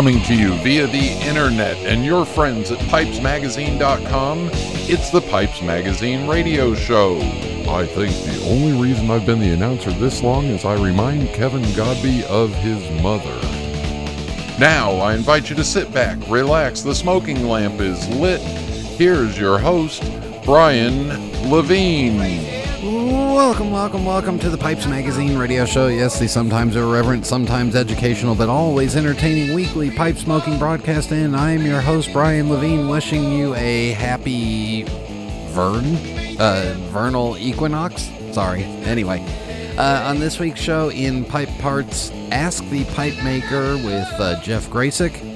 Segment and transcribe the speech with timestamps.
[0.00, 4.48] Coming to you via the internet and your friends at pipesmagazine.com,
[4.88, 7.18] it's the Pipes Magazine radio show.
[7.68, 11.60] I think the only reason I've been the announcer this long is I remind Kevin
[11.74, 13.38] Godbee of his mother.
[14.58, 18.40] Now, I invite you to sit back, relax, the smoking lamp is lit.
[18.40, 20.02] Here's your host,
[20.46, 21.08] Brian
[21.50, 22.59] Levine.
[23.40, 25.86] Welcome, welcome, welcome to the Pipes Magazine radio show.
[25.86, 31.10] Yes, the sometimes irreverent, sometimes educational, but always entertaining weekly pipe smoking broadcast.
[31.10, 34.82] And I'm your host, Brian Levine, wishing you a happy
[35.52, 35.96] Vern,
[36.38, 38.10] uh, vernal equinox.
[38.30, 38.64] Sorry.
[38.84, 39.24] Anyway,
[39.78, 44.68] uh, on this week's show in Pipe Parts, Ask the Pipe Maker with uh, Jeff
[44.68, 45.29] Gracik.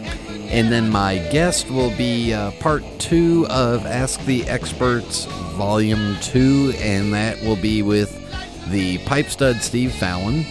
[0.50, 5.24] And then my guest will be uh, part two of Ask the Experts
[5.56, 8.20] Volume 2, and that will be with
[8.70, 10.44] the pipe stud Steve Fallon.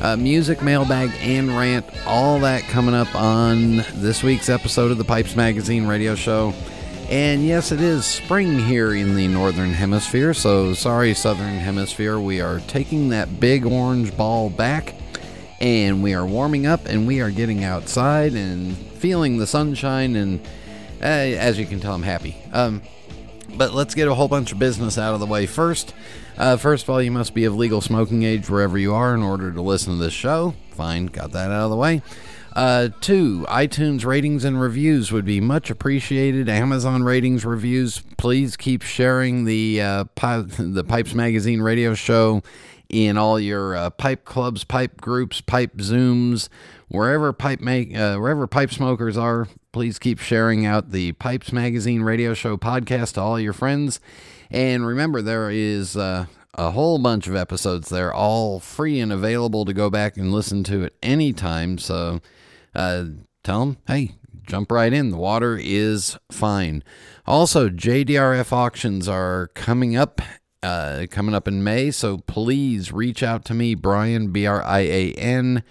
[0.00, 5.04] Uh, music, mailbag, and rant, all that coming up on this week's episode of the
[5.04, 6.54] Pipes Magazine radio show.
[7.08, 12.20] And yes, it is spring here in the Northern Hemisphere, so sorry, Southern Hemisphere.
[12.20, 14.94] We are taking that big orange ball back
[15.60, 20.40] and we are warming up and we are getting outside and feeling the sunshine and
[21.00, 22.82] uh, as you can tell i'm happy um,
[23.56, 25.94] but let's get a whole bunch of business out of the way first
[26.36, 29.22] uh, first of all you must be of legal smoking age wherever you are in
[29.22, 32.02] order to listen to this show fine got that out of the way
[32.58, 36.48] uh, two, iTunes ratings and reviews would be much appreciated.
[36.48, 38.02] Amazon ratings, reviews.
[38.16, 42.42] Please keep sharing the uh, pi- the Pipes Magazine radio show
[42.88, 46.48] in all your uh, pipe clubs, pipe groups, pipe zooms,
[46.88, 49.48] wherever pipe make uh, wherever pipe smokers are.
[49.72, 54.00] Please keep sharing out the Pipes Magazine radio show podcast to all your friends.
[54.50, 59.64] And remember, there is uh, a whole bunch of episodes there, all free and available
[59.66, 61.78] to go back and listen to at any time.
[61.78, 62.20] So
[62.74, 63.04] uh,
[63.44, 65.10] tell them, hey, jump right in.
[65.10, 66.82] The water is fine.
[67.26, 70.22] Also, JDRF auctions are coming up.
[70.62, 74.80] Uh, coming up in May, so please reach out to me, Brian, B R I
[74.80, 75.62] A N,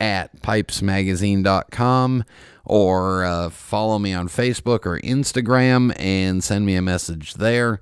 [0.00, 2.24] at pipesmagazine.com
[2.64, 7.80] or uh, follow me on Facebook or Instagram and send me a message there.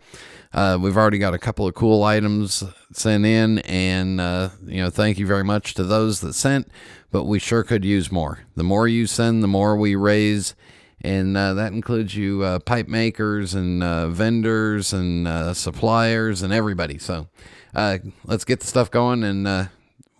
[0.52, 4.90] Uh, we've already got a couple of cool items sent in, and uh, you know,
[4.90, 6.68] thank you very much to those that sent.
[7.10, 8.40] But we sure could use more.
[8.54, 10.54] The more you send, the more we raise,
[11.02, 16.52] and uh, that includes you uh, pipe makers and uh, vendors and uh, suppliers and
[16.52, 16.98] everybody.
[16.98, 17.28] So
[17.74, 19.68] let's get the stuff going, and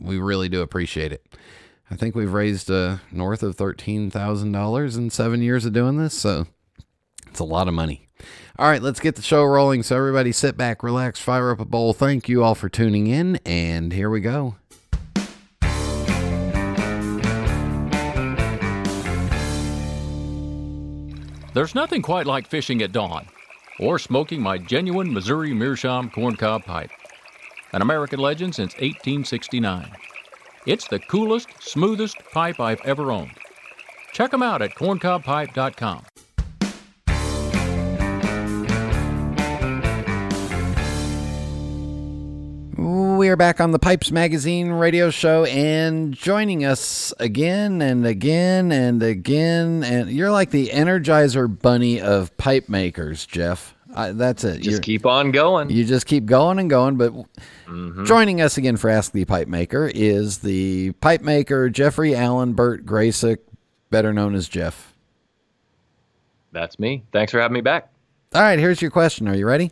[0.01, 1.25] we really do appreciate it.
[1.91, 2.71] I think we've raised
[3.11, 6.47] north of thirteen thousand dollars in seven years of doing this, so
[7.29, 8.09] it's a lot of money.
[8.59, 9.83] All right, let's get the show rolling.
[9.83, 11.93] So, everybody sit back, relax, fire up a bowl.
[11.95, 14.57] Thank you all for tuning in, and here we go.
[21.55, 23.27] There's nothing quite like fishing at dawn
[23.79, 26.91] or smoking my genuine Missouri Meerschaum corncob pipe,
[27.73, 29.91] an American legend since 1869.
[30.67, 33.33] It's the coolest, smoothest pipe I've ever owned.
[34.13, 36.05] Check them out at corncobpipe.com.
[43.23, 48.73] We are back on the Pipes Magazine radio show, and joining us again and again
[48.73, 53.77] and again, and you're like the Energizer Bunny of pipe makers, Jeff.
[53.87, 54.57] that's it.
[54.57, 55.71] Just you're, keep on going.
[55.71, 56.97] You just keep going and going.
[56.97, 58.07] But mm-hmm.
[58.07, 62.85] joining us again for Ask the Pipe Maker is the pipe maker Jeffrey Allen Burt
[62.85, 63.39] Gracik,
[63.91, 64.95] better known as Jeff.
[66.51, 67.05] That's me.
[67.13, 67.89] Thanks for having me back.
[68.35, 69.29] All right, here's your question.
[69.29, 69.71] Are you ready?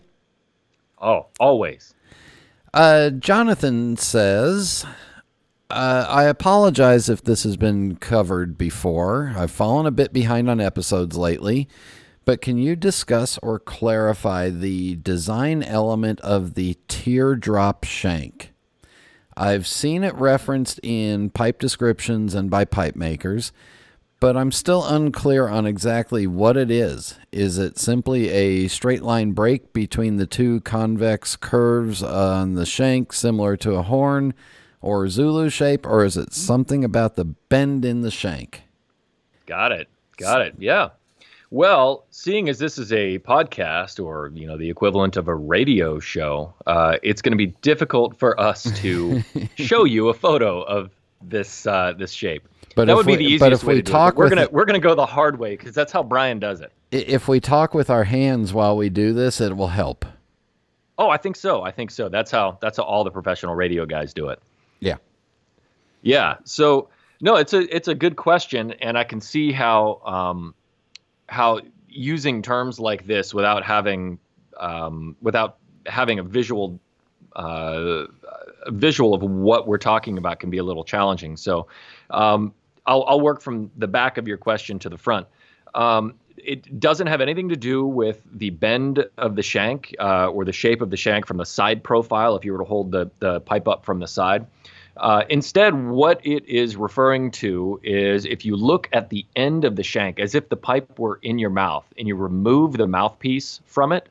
[1.00, 1.94] Oh, always.
[2.72, 4.86] Uh, Jonathan says,
[5.71, 9.34] uh, I apologize if this has been covered before.
[9.36, 11.68] I've fallen a bit behind on episodes lately,
[12.24, 18.53] but can you discuss or clarify the design element of the teardrop shank?
[19.36, 23.53] I've seen it referenced in pipe descriptions and by pipe makers
[24.21, 27.19] but I'm still unclear on exactly what it is.
[27.33, 33.15] Is it simply a straight line break between the two convex curves on the shank,
[33.15, 34.34] similar to a horn
[34.83, 38.63] or Zulu shape, or is it something about the bend in the shank?
[39.47, 39.89] Got it.
[40.19, 40.55] Got it.
[40.59, 40.91] Yeah.
[41.51, 45.99] Well, seeing as this is a podcast or you know the equivalent of a radio
[45.99, 49.22] show, uh, it's going to be difficult for us to
[49.57, 50.91] show you a photo of
[51.22, 52.47] this uh, this shape.
[52.77, 54.17] But that would we, be the easiest way to do it.
[54.17, 56.72] We're gonna we're gonna go the hard way because that's how Brian does it.
[56.91, 60.05] If we talk with our hands while we do this, it will help.
[60.99, 61.63] Oh, I think so.
[61.63, 62.09] I think so.
[62.09, 64.41] That's how that's how all the professional radio guys do it.
[64.81, 64.97] Yeah.
[66.03, 66.37] Yeah.
[66.45, 66.89] So
[67.21, 70.55] No, it's a it's a good question, and I can see how um,
[71.28, 74.19] how using terms like this without having
[74.59, 76.81] um, without having a visual
[77.37, 78.07] uh,
[78.67, 81.37] a visual of what we're talking about can be a little challenging.
[81.37, 81.67] So
[82.11, 82.55] um,
[82.91, 85.28] I'll, I'll, work from the back of your question to the front.
[85.75, 90.45] Um, it doesn't have anything to do with the bend of the shank uh, or
[90.45, 93.09] the shape of the shank from the side profile if you were to hold the,
[93.21, 94.45] the pipe up from the side.
[94.97, 99.77] Uh, instead, what it is referring to is if you look at the end of
[99.77, 103.60] the shank as if the pipe were in your mouth and you remove the mouthpiece
[103.66, 104.09] from it,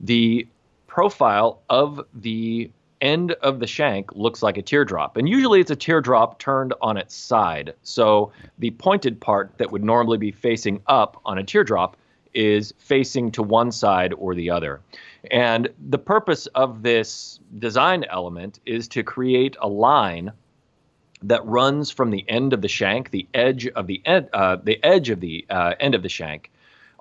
[0.00, 0.46] the
[0.86, 5.16] profile of the end of the shank looks like a teardrop.
[5.16, 7.74] And usually it's a teardrop turned on its side.
[7.82, 11.96] So the pointed part that would normally be facing up on a teardrop
[12.34, 14.80] is facing to one side or the other.
[15.30, 20.32] And the purpose of this design element is to create a line
[21.22, 24.82] that runs from the end of the shank, the edge of the end, uh, the
[24.84, 26.50] edge of the uh, end of the shank,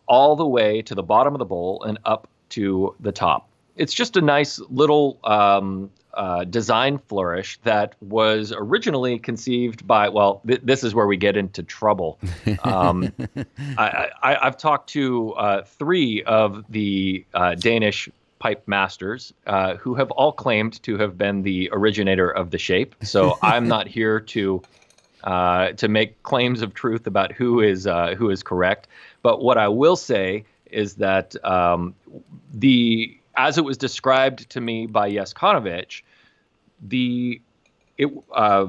[0.07, 3.93] all the way to the bottom of the bowl and up to the top it's
[3.93, 10.09] just a nice little um, uh, design flourish that was originally conceived by.
[10.09, 12.19] Well, th- this is where we get into trouble.
[12.63, 13.13] Um,
[13.77, 18.09] I, have talked to uh, three of the uh, Danish
[18.39, 22.95] pipe masters uh, who have all claimed to have been the originator of the shape.
[23.03, 24.61] So I'm not here to.
[25.23, 28.87] Uh, to make claims of truth about who is uh, who is correct,
[29.23, 31.95] but what I will say is that um,
[32.53, 36.01] the as it was described to me by Jess Chonowitsch,
[36.81, 37.39] the
[37.97, 38.67] it uh,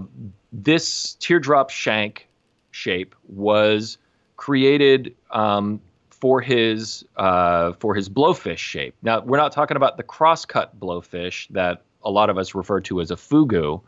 [0.52, 2.28] this teardrop shank
[2.70, 3.98] shape was
[4.36, 5.80] created um,
[6.10, 8.94] for his uh, for his blowfish shape.
[9.02, 13.00] Now we're not talking about the crosscut blowfish that a lot of us refer to
[13.00, 13.80] as a fugu.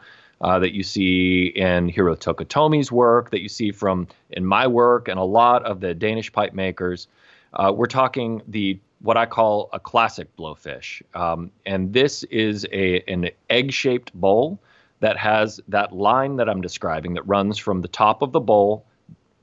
[0.42, 5.06] Uh, that you see in Hiro Tokutomi's work, that you see from in my work,
[5.06, 7.08] and a lot of the Danish pipe makers.
[7.52, 11.02] Uh, we're talking the what I call a classic blowfish.
[11.14, 14.58] Um, and this is a an egg-shaped bowl
[15.00, 18.84] that has that line that I'm describing that runs from the top of the bowl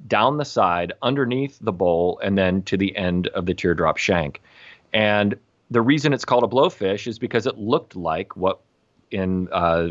[0.07, 4.42] down the side, underneath the bowl, and then to the end of the teardrop shank.
[4.94, 5.36] And
[5.71, 8.60] the reason it's called a blowfish is because it looked like what
[9.10, 9.89] in uh,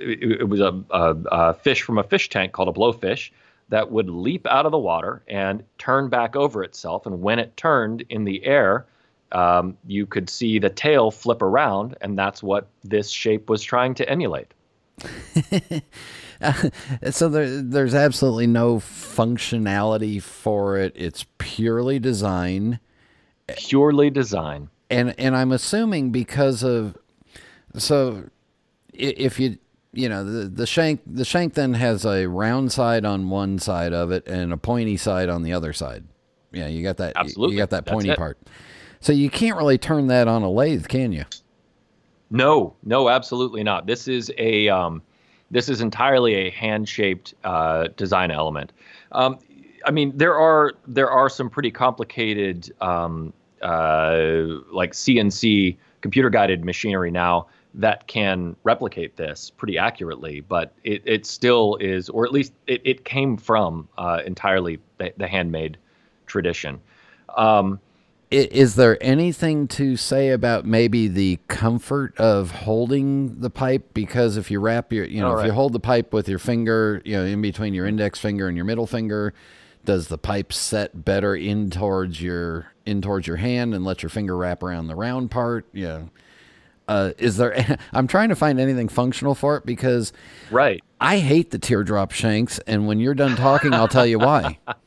[0.00, 3.30] it, it, was a, a, a fish from a fish tank called a blowfish
[3.68, 7.06] that would leap out of the water and turn back over itself.
[7.06, 8.86] And when it turned in the air,
[9.34, 13.94] um, you could see the tail flip around, and that's what this shape was trying
[13.94, 14.54] to emulate.
[16.40, 16.52] uh,
[17.10, 20.92] so there, there's absolutely no functionality for it.
[20.94, 22.78] It's purely design.
[23.48, 24.70] Purely design.
[24.88, 26.96] And and I'm assuming because of
[27.76, 28.28] so
[28.92, 29.58] if you
[29.92, 33.92] you know the the shank the shank then has a round side on one side
[33.92, 36.04] of it and a pointy side on the other side.
[36.52, 37.14] Yeah, you got that.
[37.16, 38.38] Absolutely, you got that pointy part.
[39.04, 41.26] So you can't really turn that on a lathe, can you?
[42.30, 43.84] No, no, absolutely not.
[43.84, 45.02] This is a um,
[45.50, 48.72] this is entirely a hand-shaped uh, design element.
[49.12, 49.38] Um,
[49.84, 57.10] I mean, there are there are some pretty complicated um, uh, like CNC computer-guided machinery
[57.10, 62.54] now that can replicate this pretty accurately, but it, it still is, or at least
[62.66, 65.76] it, it came from uh, entirely the, the handmade
[66.26, 66.80] tradition.
[67.36, 67.80] Um,
[68.34, 73.94] is there anything to say about maybe the comfort of holding the pipe?
[73.94, 75.46] Because if you wrap your, you know, All if right.
[75.46, 78.56] you hold the pipe with your finger, you know, in between your index finger and
[78.56, 79.34] your middle finger,
[79.84, 84.10] does the pipe set better in towards your in towards your hand and let your
[84.10, 85.66] finger wrap around the round part?
[85.72, 86.04] Yeah.
[86.86, 87.78] Uh, is there?
[87.92, 90.12] I'm trying to find anything functional for it because,
[90.50, 90.82] right?
[91.00, 94.58] I hate the teardrop shanks, and when you're done talking, I'll tell you why.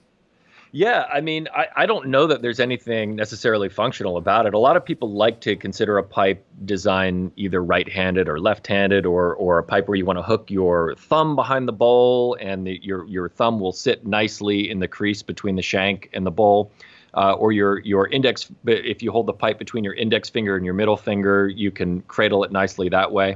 [0.77, 4.53] Yeah, I mean, I, I don't know that there's anything necessarily functional about it.
[4.53, 9.33] A lot of people like to consider a pipe design either right-handed or left-handed, or
[9.37, 12.79] or a pipe where you want to hook your thumb behind the bowl and the,
[12.83, 16.71] your your thumb will sit nicely in the crease between the shank and the bowl.
[17.15, 20.63] Uh, or your your index, if you hold the pipe between your index finger and
[20.63, 23.35] your middle finger, you can cradle it nicely that way.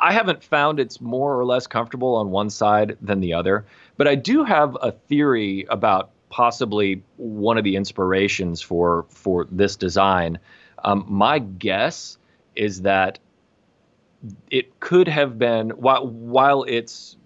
[0.00, 4.08] I haven't found it's more or less comfortable on one side than the other, but
[4.08, 10.38] I do have a theory about possibly one of the inspirations for for this design.
[10.82, 12.18] Um, my guess
[12.56, 13.18] is that
[14.50, 17.16] it could have been while while it's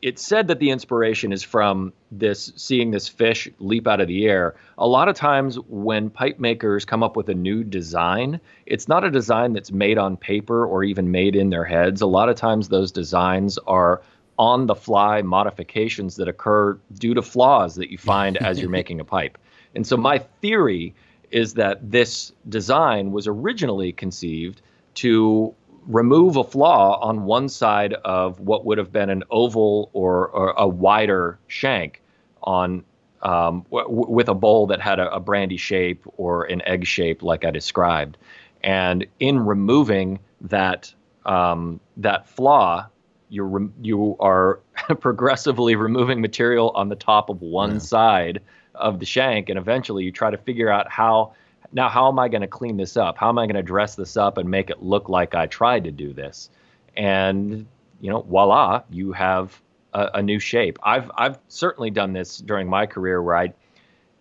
[0.00, 4.26] it said that the inspiration is from this seeing this fish leap out of the
[4.26, 4.56] air.
[4.76, 9.04] A lot of times when pipe makers come up with a new design, it's not
[9.04, 12.00] a design that's made on paper or even made in their heads.
[12.00, 14.02] A lot of times those designs are
[14.38, 19.00] on the fly modifications that occur due to flaws that you find as you're making
[19.00, 19.38] a pipe.
[19.74, 20.94] And so my theory
[21.30, 24.60] is that this design was originally conceived
[24.94, 25.54] to
[25.86, 30.50] remove a flaw on one side of what would have been an oval or, or
[30.56, 32.02] a wider shank
[32.42, 32.84] on
[33.22, 37.22] um, w- with a bowl that had a, a brandy shape or an egg shape
[37.22, 38.18] like I described.
[38.62, 40.92] And in removing that
[41.24, 42.86] um, that flaw,
[43.32, 44.60] you're re- you are
[45.00, 47.78] progressively removing material on the top of one yeah.
[47.78, 48.40] side
[48.74, 51.34] of the shank, and eventually you try to figure out how.
[51.74, 53.16] Now, how am I going to clean this up?
[53.16, 55.84] How am I going to dress this up and make it look like I tried
[55.84, 56.50] to do this?
[56.98, 57.66] And
[58.02, 59.58] you know, voila, you have
[59.94, 60.78] a, a new shape.
[60.82, 63.54] I've I've certainly done this during my career where I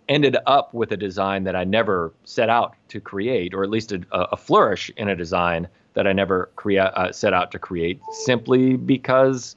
[0.07, 3.91] ended up with a design that I never set out to create, or at least
[3.91, 7.99] a, a flourish in a design that I never crea- uh, set out to create,
[8.11, 9.55] simply because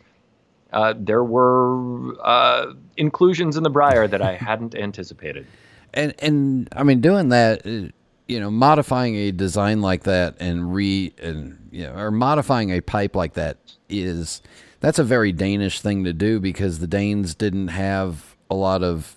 [0.72, 5.46] uh, there were uh, inclusions in the briar that I hadn't anticipated.
[5.92, 7.88] And and I mean, doing that, uh,
[8.26, 12.80] you know, modifying a design like that and re and you know, or modifying a
[12.80, 14.42] pipe like that is
[14.80, 19.16] that's a very Danish thing to do because the Danes didn't have a lot of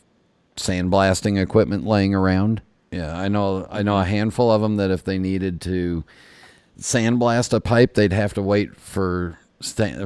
[0.56, 2.62] sandblasting equipment laying around.
[2.92, 3.68] Yeah, I know.
[3.70, 6.04] I know a handful of them that if they needed to
[6.80, 9.38] sandblast a pipe, they'd have to wait for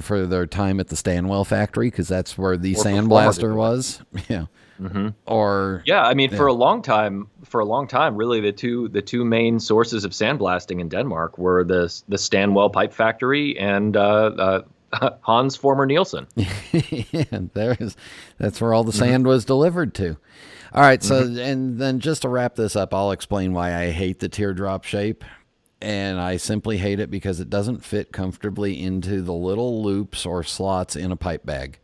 [0.01, 4.01] for their time at the Stanwell factory because that's where the or sandblaster was.
[4.29, 4.45] Yeah.
[4.81, 5.09] Mm-hmm.
[5.27, 6.37] Or yeah, I mean, yeah.
[6.37, 10.03] for a long time, for a long time, really, the two the two main sources
[10.03, 15.85] of sandblasting in Denmark were the the Stanwell pipe factory and uh, uh, Hans former
[15.85, 16.25] Nielsen.
[16.35, 17.23] yeah,
[17.53, 17.95] there's
[18.39, 18.99] that's where all the mm-hmm.
[18.99, 19.29] sand mm-hmm.
[19.29, 20.17] was delivered to.
[20.73, 21.37] All right, so mm-hmm.
[21.37, 25.23] and then just to wrap this up, I'll explain why I hate the teardrop shape.
[25.81, 30.43] And I simply hate it because it doesn't fit comfortably into the little loops or
[30.43, 31.79] slots in a pipe bag.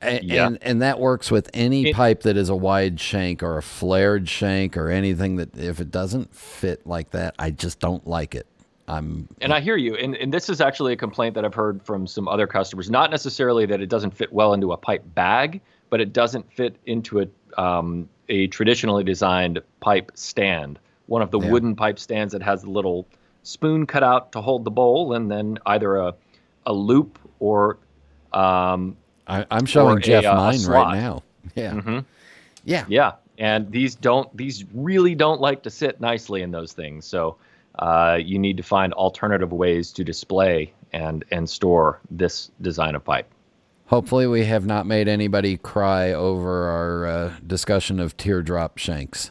[0.00, 0.46] And, yeah.
[0.46, 3.62] and, and that works with any it, pipe that is a wide shank or a
[3.62, 8.34] flared shank or anything that if it doesn't fit like that, I just don't like
[8.34, 8.46] it.
[8.88, 11.82] I'm and I hear you, and, and this is actually a complaint that I've heard
[11.82, 12.88] from some other customers.
[12.88, 15.60] Not necessarily that it doesn't fit well into a pipe bag,
[15.90, 20.78] but it doesn't fit into a um, a traditionally designed pipe stand.
[21.06, 21.50] One of the yeah.
[21.50, 23.06] wooden pipe stands that has a little
[23.42, 26.14] spoon cut out to hold the bowl, and then either a
[26.66, 27.78] a loop or
[28.32, 28.96] um,
[29.26, 31.22] I, am showing Jeff a, mine right now.
[31.54, 31.98] Yeah, mm-hmm.
[32.64, 33.12] yeah, yeah.
[33.38, 37.04] And these don't these really don't like to sit nicely in those things.
[37.04, 37.36] So
[37.78, 43.04] uh, you need to find alternative ways to display and and store this design of
[43.04, 43.30] pipe.
[43.86, 49.30] Hopefully, we have not made anybody cry over our uh, discussion of teardrop shanks.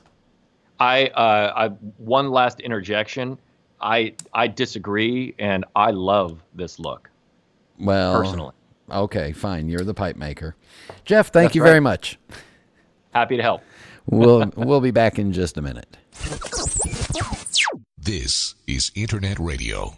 [0.79, 1.67] I, uh, I
[1.97, 3.37] one last interjection.
[3.81, 7.09] I I disagree, and I love this look.
[7.79, 8.53] Well, personally,
[8.89, 9.67] okay, fine.
[9.69, 10.55] You're the pipe maker,
[11.03, 11.27] Jeff.
[11.31, 11.69] Thank That's you right.
[11.69, 12.17] very much.
[13.13, 13.61] Happy to help.
[14.05, 15.97] we'll we'll be back in just a minute.
[17.97, 19.97] This is Internet Radio.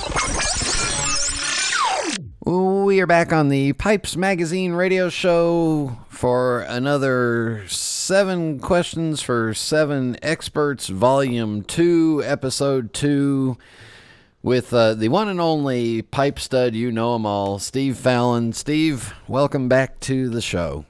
[2.91, 10.17] We are back on the Pipes Magazine radio show for another Seven Questions for Seven
[10.21, 13.57] Experts, Volume 2, Episode 2,
[14.43, 18.51] with uh, the one and only pipe stud, you know him all, Steve Fallon.
[18.51, 20.83] Steve, welcome back to the show.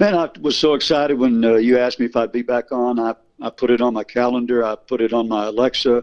[0.00, 2.98] Man, I was so excited when uh, you asked me if I'd be back on.
[2.98, 6.02] I, I put it on my calendar, I put it on my Alexa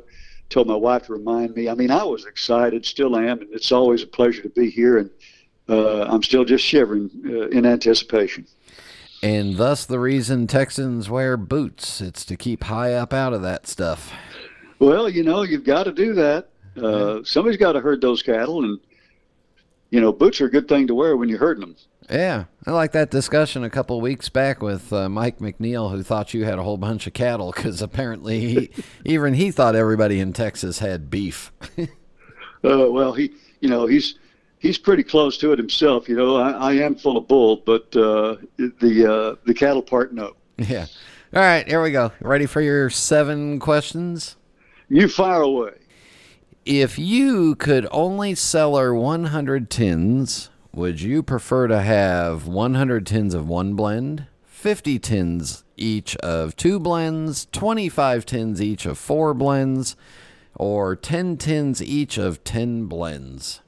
[0.52, 1.70] told my wife to remind me.
[1.70, 4.98] I mean, I was excited, still am, and it's always a pleasure to be here.
[4.98, 5.10] And
[5.68, 8.46] uh, I'm still just shivering uh, in anticipation.
[9.24, 12.02] And thus the reason Texans wear boots.
[12.02, 14.12] It's to keep high up out of that stuff.
[14.80, 16.50] Well, you know, you've got to do that.
[16.76, 18.80] Uh, somebody's got to herd those cattle, and
[19.90, 21.76] you know, boots are a good thing to wear when you're herding them.
[22.12, 26.04] Yeah, I like that discussion a couple of weeks back with uh, Mike McNeil, who
[26.04, 28.70] thought you had a whole bunch of cattle because apparently he,
[29.06, 31.54] even he thought everybody in Texas had beef.
[31.80, 31.88] uh,
[32.64, 34.16] well, he, you know, he's
[34.60, 36.10] he's pretty close to it himself.
[36.10, 40.14] You know, I, I am full of bull, but uh, the uh, the cattle part,
[40.14, 40.36] no.
[40.58, 40.88] Yeah.
[41.34, 42.12] All right, here we go.
[42.20, 44.36] Ready for your seven questions?
[44.90, 45.72] You fire away.
[46.66, 53.48] If you could only cellar 100 tins, would you prefer to have 100 tins of
[53.48, 59.96] one blend, 50 tins each of two blends, 25 tins each of four blends,
[60.56, 63.62] or 10 tins each of 10 blends?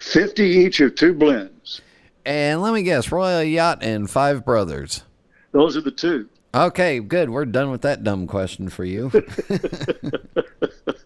[0.00, 1.80] 50 each of two blends.
[2.24, 5.04] And let me guess, Royal Yacht and Five Brothers.
[5.52, 6.28] Those are the two.
[6.52, 7.30] Okay, good.
[7.30, 9.12] We're done with that dumb question for you.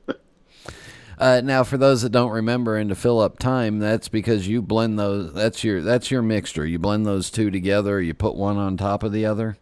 [1.20, 4.62] uh, now, for those that don't remember, and to fill up time, that's because you
[4.62, 5.34] blend those.
[5.34, 6.64] That's your that's your mixture.
[6.64, 8.00] You blend those two together.
[8.00, 9.58] You put one on top of the other.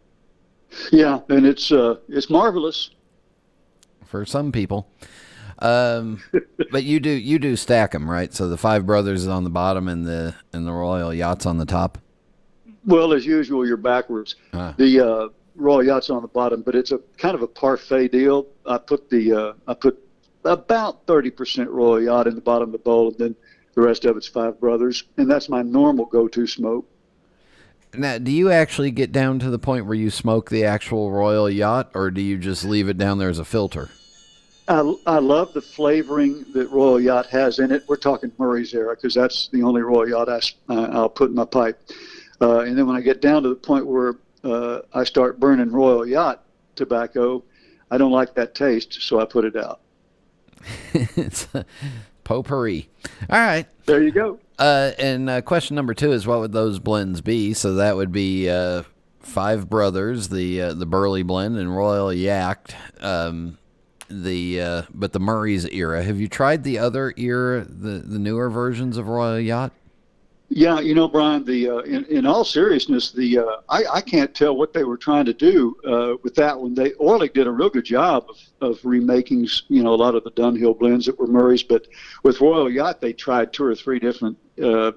[0.89, 2.91] Yeah, and it's uh, it's marvelous
[4.05, 4.89] for some people.
[5.59, 6.23] Um,
[6.71, 8.33] but you do you do stack them right.
[8.33, 11.57] So the Five Brothers is on the bottom, and the and the Royal Yacht's on
[11.57, 11.97] the top.
[12.85, 14.37] Well, as usual, you're backwards.
[14.53, 14.73] Ah.
[14.77, 18.47] The uh, Royal Yacht's on the bottom, but it's a kind of a parfait deal.
[18.65, 20.01] I put the uh, I put
[20.45, 23.35] about 30% Royal Yacht in the bottom of the bowl, and then
[23.75, 26.85] the rest of it's Five Brothers, and that's my normal go-to smoke.
[27.93, 31.49] Now, do you actually get down to the point where you smoke the actual Royal
[31.49, 33.89] Yacht, or do you just leave it down there as a filter?
[34.67, 37.83] I, I love the flavoring that Royal Yacht has in it.
[37.87, 40.39] We're talking Murray's era because that's the only Royal Yacht I,
[40.71, 41.81] uh, I'll put in my pipe.
[42.39, 45.71] Uh, and then when I get down to the point where uh, I start burning
[45.71, 46.43] Royal Yacht
[46.75, 47.43] tobacco,
[47.89, 49.81] I don't like that taste, so I put it out.
[50.93, 51.47] it's
[52.23, 52.89] potpourri.
[53.29, 53.65] All right.
[53.85, 54.39] There you go.
[54.57, 57.53] Uh, and uh, question number two is what would those blends be?
[57.53, 58.83] So that would be uh,
[59.19, 62.75] Five Brothers, the uh, the Burley blend, and Royal Yacht.
[62.99, 63.57] Um,
[64.09, 66.03] the uh, but the Murray's era.
[66.03, 69.71] Have you tried the other era, the the newer versions of Royal Yacht?
[70.51, 71.45] Yeah, you know, Brian.
[71.45, 74.97] The uh, in, in all seriousness, the uh, I, I can't tell what they were
[74.97, 76.73] trying to do uh, with that one.
[76.73, 80.23] They Orlik did a real good job of, of remaking, you know, a lot of
[80.23, 81.87] the Dunhill blends that were Murray's, but
[82.23, 84.91] with Royal Yacht, they tried two or three different uh,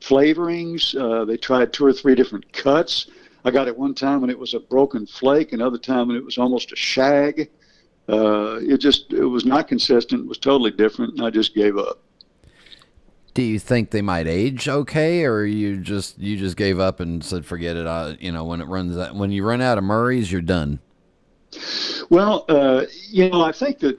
[0.00, 0.94] flavorings.
[0.94, 3.06] Uh, they tried two or three different cuts.
[3.46, 6.24] I got it one time when it was a broken flake, another time when it
[6.24, 7.48] was almost a shag.
[8.10, 10.24] Uh, it just it was not consistent.
[10.24, 12.02] It was totally different, and I just gave up.
[13.36, 17.22] Do you think they might age okay, or you just you just gave up and
[17.22, 17.86] said forget it?
[17.86, 20.78] I, you know, when it runs out, when you run out of Murray's, you're done.
[22.08, 23.98] Well, uh, you know, I think that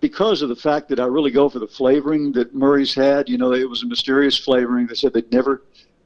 [0.00, 3.38] because of the fact that I really go for the flavoring that Murray's had, you
[3.38, 4.88] know, it was a mysterious flavoring.
[4.88, 5.62] They said they'd never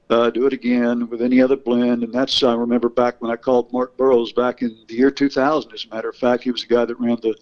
[0.08, 3.36] uh, do it again with any other blend, and that's I remember back when I
[3.36, 5.72] called Mark Burrows back in the year 2000.
[5.72, 7.34] As a matter of fact, he was the guy that ran the,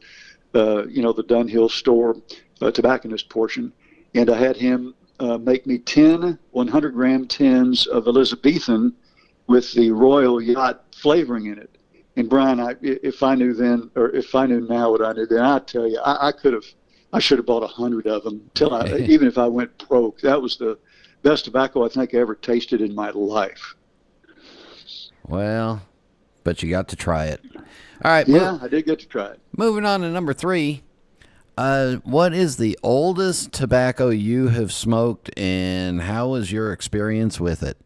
[0.55, 2.17] uh, you know, the Dunhill store
[2.63, 3.75] uh, tobacconist portion,
[4.15, 8.95] and I had him uh, make me 10 100 gram tins of Elizabethan
[9.47, 11.77] with the Royal Yacht flavoring in it.
[12.17, 15.27] And Brian, I, if I knew then, or if I knew now what I knew
[15.27, 16.65] then, I tell you, I, I could have,
[17.13, 18.51] I should have bought a hundred of them.
[18.55, 20.79] Till I, even if I went broke, that was the
[21.23, 23.75] best tobacco I think I ever tasted in my life.
[25.27, 25.83] Well,
[26.43, 27.41] but you got to try it.
[27.55, 27.63] All
[28.11, 28.27] right.
[28.27, 29.41] Yeah, move, I did get to try it.
[29.57, 30.83] Moving on to number three.
[31.59, 37.65] Uh, what is the oldest tobacco you have smoked, and how was your experience with
[37.65, 37.77] it?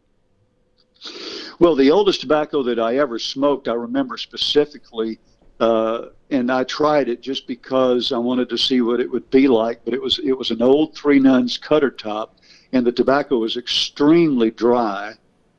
[1.57, 5.17] Well, the oldest tobacco that I ever smoked, I remember specifically,
[5.59, 9.47] uh, and I tried it just because I wanted to see what it would be
[9.47, 9.83] like.
[9.83, 12.37] But it was it was an old Three Nuns cutter top,
[12.73, 15.13] and the tobacco was extremely dry.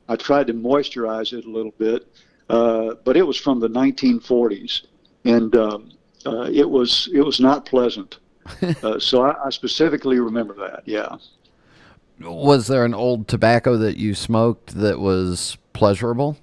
[0.07, 2.07] I tried to moisturize it a little bit,
[2.49, 4.83] uh, but it was from the 1940s,
[5.25, 5.91] and um,
[6.25, 8.19] uh, it was it was not pleasant.
[8.83, 10.83] uh, so I, I, specifically remember that.
[10.85, 11.15] Yeah.
[12.21, 16.37] Was there an old tobacco that you smoked that was pleasurable?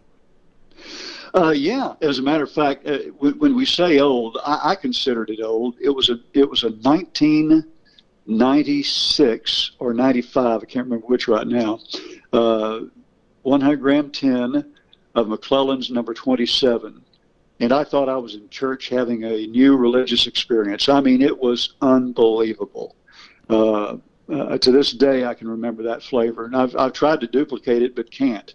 [1.34, 1.94] Uh, yeah.
[2.02, 5.40] As a matter of fact, uh, when, when, we say old, I, I, considered it
[5.40, 5.76] old.
[5.80, 10.62] It was a it was a 1996 or 95.
[10.62, 11.78] I can't remember which right now.
[12.32, 12.80] Uh,
[13.42, 14.72] 100 gram tin
[15.14, 17.02] of McClelland's number 27
[17.60, 20.88] and I thought I was in church having a new religious experience.
[20.88, 22.96] I mean, it was unbelievable.
[23.48, 23.96] Uh,
[24.32, 27.82] uh, to this day, I can remember that flavor, and I've, I've tried to duplicate
[27.82, 28.54] it, but can't.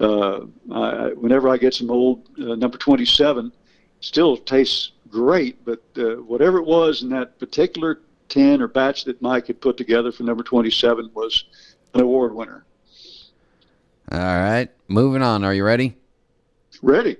[0.00, 3.52] Uh, I, whenever I get some old uh, number 27,
[4.00, 9.20] still tastes great, but uh, whatever it was in that particular tin or batch that
[9.22, 11.44] Mike had put together for number 27 was
[11.94, 12.64] an award winner.
[14.10, 15.44] All right, moving on.
[15.44, 15.96] Are you ready?
[16.82, 17.16] Ready.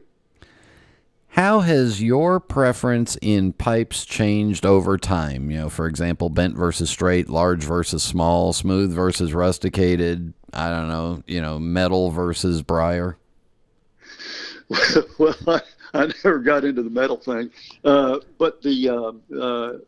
[1.32, 5.50] How has your preference in pipes changed over time?
[5.50, 10.34] You know, for example, bent versus straight, large versus small, smooth versus rusticated.
[10.52, 13.16] I don't know, you know, metal versus briar.
[15.18, 15.62] well, I,
[15.94, 17.50] I, never got into the metal thing,
[17.82, 19.78] uh, but the uh, uh,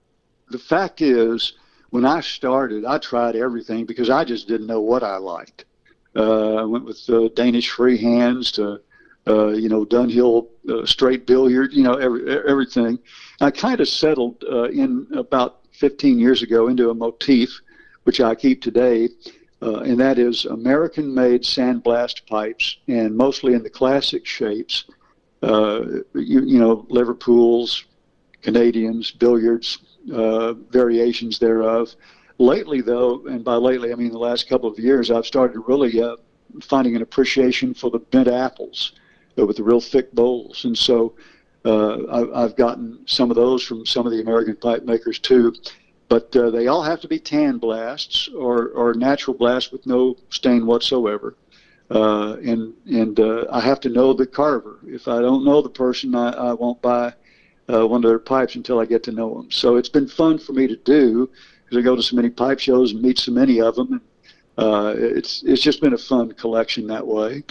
[0.48, 1.52] the fact is,
[1.90, 5.66] when I started, I tried everything because I just didn't know what I liked.
[6.16, 8.80] Uh, I went with uh, Danish free hands to
[9.26, 12.98] uh, you know, Dunhill uh, straight billiard, you know, every, everything.
[13.40, 17.50] I kind of settled uh, in about 15 years ago into a motif,
[18.05, 19.09] which I keep today,
[19.62, 24.85] uh, and that is American-made sandblast pipes, and mostly in the classic shapes.
[25.42, 27.85] Uh, you, you know, Liverpools,
[28.40, 29.79] Canadians, billiards,
[30.12, 31.94] uh, variations thereof.
[32.38, 36.00] Lately, though, and by lately I mean the last couple of years, I've started really
[36.62, 38.92] finding an appreciation for the bent apples
[39.37, 40.64] with the real thick bowls.
[40.64, 41.14] And so
[41.64, 45.55] uh, I, have gotten some of those from some of the American pipe makers too.
[46.09, 50.16] But uh, they all have to be tan blasts or, or natural blasts with no
[50.31, 51.37] stain whatsoever.
[51.90, 54.79] Uh, and and uh, I have to know the carver.
[54.87, 57.12] If I don't know the person, I, I won't buy
[57.73, 59.51] uh, one of their pipes until I get to know them.
[59.51, 61.31] So it's been fun for me to do
[61.64, 63.92] because I go to so many pipe shows and meet so many of them.
[63.92, 64.01] And,
[64.57, 67.42] uh, it's it's just been a fun collection that way.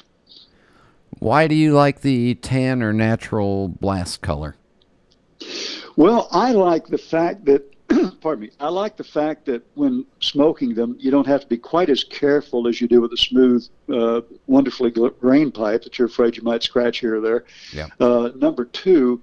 [1.20, 4.56] Why do you like the tan or natural blast color?
[5.96, 7.70] Well, I like the fact that,
[8.22, 11.58] pardon me, I like the fact that when smoking them, you don't have to be
[11.58, 16.08] quite as careful as you do with a smooth, uh, wonderfully grained pipe that you're
[16.08, 17.46] afraid you might scratch here or there.
[17.72, 17.88] Yeah.
[18.00, 19.22] Uh, number two,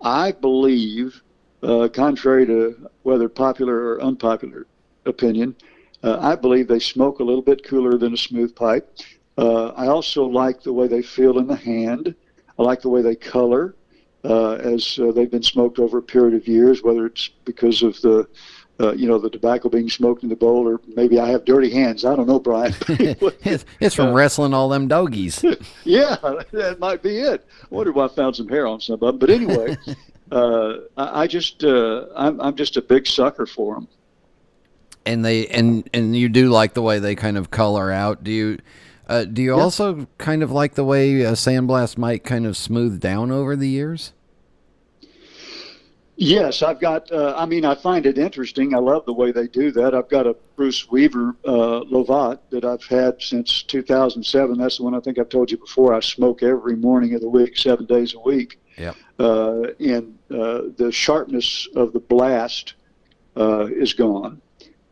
[0.00, 1.22] I believe,
[1.62, 4.66] uh, contrary to whether popular or unpopular
[5.04, 5.54] opinion,
[6.02, 8.98] uh, I believe they smoke a little bit cooler than a smooth pipe.
[9.38, 12.14] Uh, I also like the way they feel in the hand.
[12.58, 13.74] I like the way they color
[14.24, 18.00] uh, as uh, they've been smoked over a period of years, whether it's because of
[18.00, 18.28] the
[18.78, 21.70] uh, you know, the tobacco being smoked in the bowl, or maybe I have dirty
[21.70, 22.04] hands.
[22.04, 22.74] I don't know, Brian.
[22.88, 25.42] it's, it's, from uh, wrestling all them doggies.
[25.84, 26.16] yeah,
[26.52, 27.46] that might be it.
[27.62, 29.18] I wonder why I found some hair on some of them.
[29.18, 29.76] But anyway,
[30.30, 33.88] uh, I, I, just, uh, I'm, I'm just a big sucker for them.
[35.06, 38.24] And they, and and you do like the way they kind of color out.
[38.24, 38.58] Do you?
[39.08, 43.00] Uh, do you also kind of like the way a sandblast might kind of smooth
[43.00, 44.12] down over the years?
[46.18, 47.12] Yes, I've got.
[47.12, 48.74] Uh, I mean, I find it interesting.
[48.74, 49.94] I love the way they do that.
[49.94, 54.56] I've got a Bruce Weaver uh, Lovat that I've had since 2007.
[54.56, 55.92] That's the one I think I've told you before.
[55.92, 58.58] I smoke every morning of the week, seven days a week.
[58.78, 58.94] Yeah.
[59.18, 62.74] Uh, and uh, the sharpness of the blast
[63.36, 64.40] uh, is gone.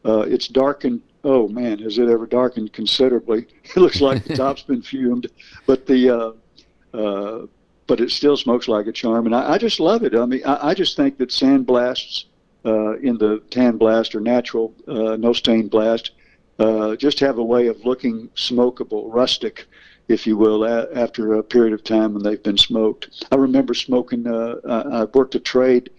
[0.05, 3.47] Uh, it's darkened oh man, has it ever darkened considerably?
[3.65, 5.27] It looks like the top's been fumed,
[5.67, 7.47] but the uh, uh,
[7.87, 10.15] but it still smokes like a charm, and I, I just love it.
[10.15, 12.27] I mean, I, I just think that sand blasts
[12.65, 16.13] uh, in the tan blast or natural uh, no stain blast
[16.59, 19.67] uh, just have a way of looking smokable, rustic,
[20.09, 23.25] if you will, a- after a period of time when they've been smoked.
[23.33, 24.27] I remember smoking.
[24.27, 25.91] Uh, I, I worked a trade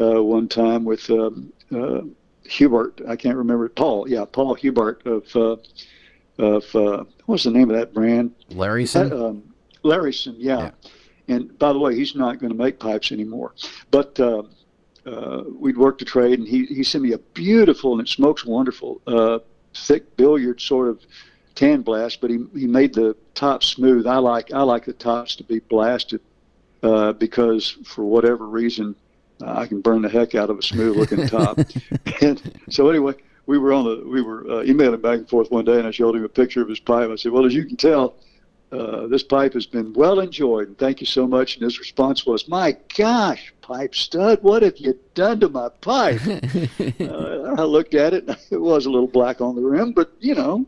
[0.00, 1.08] uh, one time with.
[1.10, 2.00] Um, uh,
[2.48, 3.00] Hubert.
[3.06, 4.08] I can't remember Paul.
[4.08, 5.56] Yeah, Paul Hubert of uh,
[6.38, 8.34] of uh, what's the name of that brand?
[8.50, 9.12] Larryson.
[9.12, 10.36] Uh, um, Larryson.
[10.38, 10.58] Yeah.
[10.58, 10.70] yeah.
[11.28, 13.52] And by the way, he's not going to make pipes anymore.
[13.90, 14.44] But uh,
[15.04, 18.44] uh, we'd worked a trade, and he he sent me a beautiful and it smokes
[18.44, 19.40] wonderful, uh,
[19.74, 21.00] thick billiard sort of
[21.54, 22.20] tan blast.
[22.20, 24.06] But he he made the top smooth.
[24.06, 26.20] I like I like the tops to be blasted
[26.82, 28.94] uh, because for whatever reason
[29.44, 31.58] I can burn the heck out of a smooth looking top.
[32.22, 33.14] and so anyway,
[33.46, 35.90] we were on the we were uh, emailing back and forth one day, and I
[35.90, 37.10] showed him a picture of his pipe.
[37.10, 38.14] I said, "Well, as you can tell,
[38.70, 42.26] uh, this pipe has been well enjoyed, and thank you so much." And his response
[42.26, 46.20] was, "My gosh, pipe stud, what have you done to my pipe?"
[47.00, 50.34] uh, I looked at it; it was a little black on the rim, but you
[50.34, 50.66] know.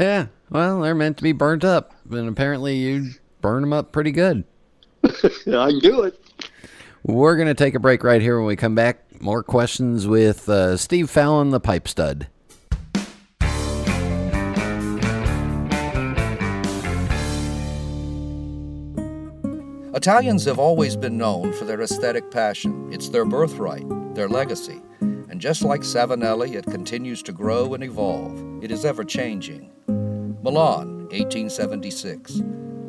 [0.00, 4.10] Yeah, well, they're meant to be burnt up, and apparently you burn them up pretty
[4.10, 4.42] good.
[5.04, 6.20] I can do it.
[7.08, 9.22] We're going to take a break right here when we come back.
[9.22, 12.26] More questions with uh, Steve Fallon, the pipe stud.
[19.94, 22.92] Italians have always been known for their aesthetic passion.
[22.92, 24.82] It's their birthright, their legacy.
[25.00, 28.64] And just like Savinelli, it continues to grow and evolve.
[28.64, 29.70] It is ever changing.
[30.42, 32.42] Milan, 1876.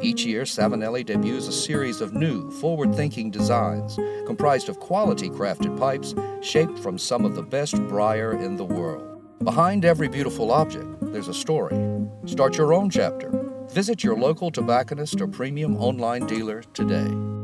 [0.00, 5.78] Each year, Savinelli debuts a series of new, forward thinking designs comprised of quality crafted
[5.78, 9.22] pipes shaped from some of the best briar in the world.
[9.42, 11.76] Behind every beautiful object, there's a story.
[12.26, 13.30] Start your own chapter.
[13.70, 17.37] Visit your local tobacconist or premium online dealer today.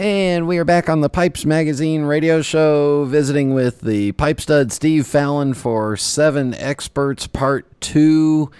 [0.00, 4.72] And we are back on the Pipes Magazine radio show, visiting with the pipe stud
[4.72, 8.50] Steve Fallon for Seven Experts Part Two.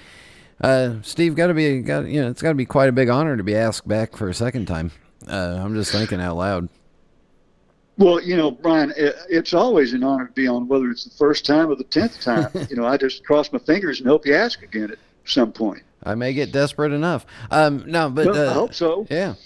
[0.60, 3.08] Uh, Steve, got to be, got you know, it's got to be quite a big
[3.08, 4.90] honor to be asked back for a second time.
[5.26, 6.68] Uh, I'm just thinking out loud.
[7.96, 11.16] Well, you know, Brian, it, it's always an honor to be on, whether it's the
[11.16, 12.50] first time or the tenth time.
[12.68, 15.84] you know, I just cross my fingers and hope you ask again at some point.
[16.02, 17.24] I may get desperate enough.
[17.50, 19.06] Um, no, but Well, I uh, hope so.
[19.10, 19.36] Yeah.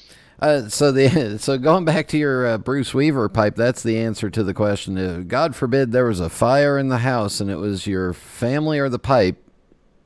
[0.40, 4.31] Uh, so the so going back to your uh, Bruce Weaver pipe, that's the answer
[4.31, 4.99] to the question.
[4.99, 8.79] Uh, God forbid there was a fire in the house and it was your family
[8.79, 9.38] or the pipe.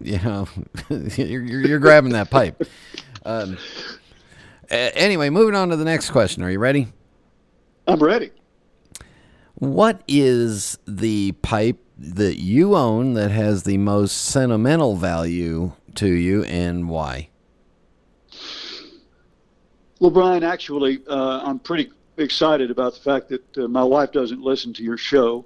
[0.00, 0.48] You know,
[0.90, 2.62] you're, you're, you're grabbing that pipe.
[3.24, 3.58] Um,
[4.70, 6.42] anyway, moving on to the next question.
[6.42, 6.88] Are you ready?
[7.86, 8.30] I'm ready.
[9.54, 16.44] What is the pipe that you own that has the most sentimental value to you,
[16.44, 17.27] and why?
[20.00, 24.40] Well, Brian, actually, uh, I'm pretty excited about the fact that uh, my wife doesn't
[24.40, 25.44] listen to your show,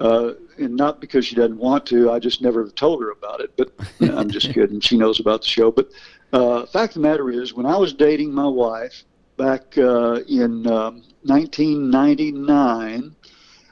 [0.00, 2.10] uh, and not because she doesn't want to.
[2.10, 3.54] I just never told her about it.
[3.58, 4.80] But I'm just kidding.
[4.80, 5.70] She knows about the show.
[5.70, 5.90] But
[6.32, 9.04] uh, fact of the matter is, when I was dating my wife
[9.36, 13.14] back uh, in um, 1999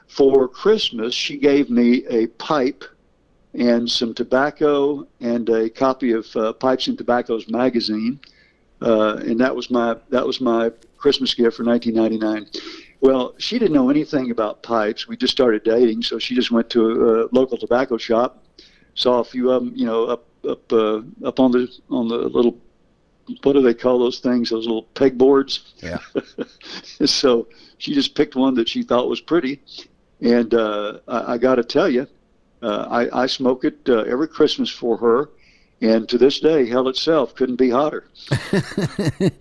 [0.07, 2.83] for Christmas, she gave me a pipe
[3.55, 8.19] and some tobacco and a copy of uh, Pipes and Tobaccos magazine
[8.81, 12.47] uh, and that was my that was my Christmas gift for 1999.
[13.01, 15.07] Well, she didn't know anything about pipes.
[15.07, 18.43] We just started dating, so she just went to a, local tobacco shop,
[18.95, 22.17] saw a few of them, you know, up up uh, up on the on the
[22.17, 22.57] little
[23.43, 24.49] what do they call those things?
[24.49, 25.59] Those little pegboards.
[25.81, 25.99] Yeah.
[27.05, 29.61] so she just picked one that she thought was pretty,
[30.21, 32.07] and uh, I, I got to tell you,
[32.61, 35.29] uh, I, I smoke it uh, every Christmas for her,
[35.81, 38.05] and to this day, hell itself couldn't be hotter.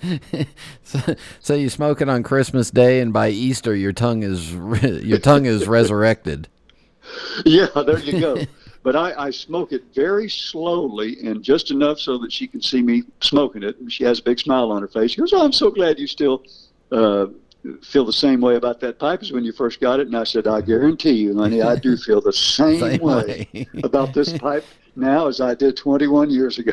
[0.85, 1.01] so,
[1.41, 5.47] so you smoke it on Christmas Day, and by Easter, your tongue is your tongue
[5.47, 6.49] is resurrected.
[7.45, 8.37] yeah, there you go.
[8.83, 12.83] but I, I smoke it very slowly and just enough so that she can see
[12.83, 13.79] me smoking it.
[13.79, 15.13] And she has a big smile on her face.
[15.13, 16.45] She goes, "Oh, I'm so glad you still
[16.93, 17.27] uh,
[17.83, 20.25] feel the same way about that pipe as when you first got it." And I
[20.25, 23.67] said, "I guarantee you, honey, I do feel the same, Same way, way.
[23.85, 24.65] about this pipe
[24.97, 26.73] now as I did 21 years ago."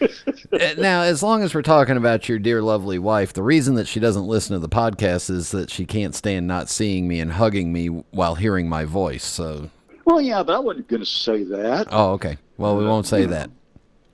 [0.52, 3.88] Uh, now, as long as we're talking about your dear, lovely wife, the reason that
[3.88, 7.32] she doesn't listen to the podcast is that she can't stand not seeing me and
[7.32, 9.24] hugging me while hearing my voice.
[9.24, 9.70] So,
[10.04, 11.88] well, yeah, but I wasn't going to say that.
[11.90, 12.36] oh, okay.
[12.58, 13.48] Well, we won't say that.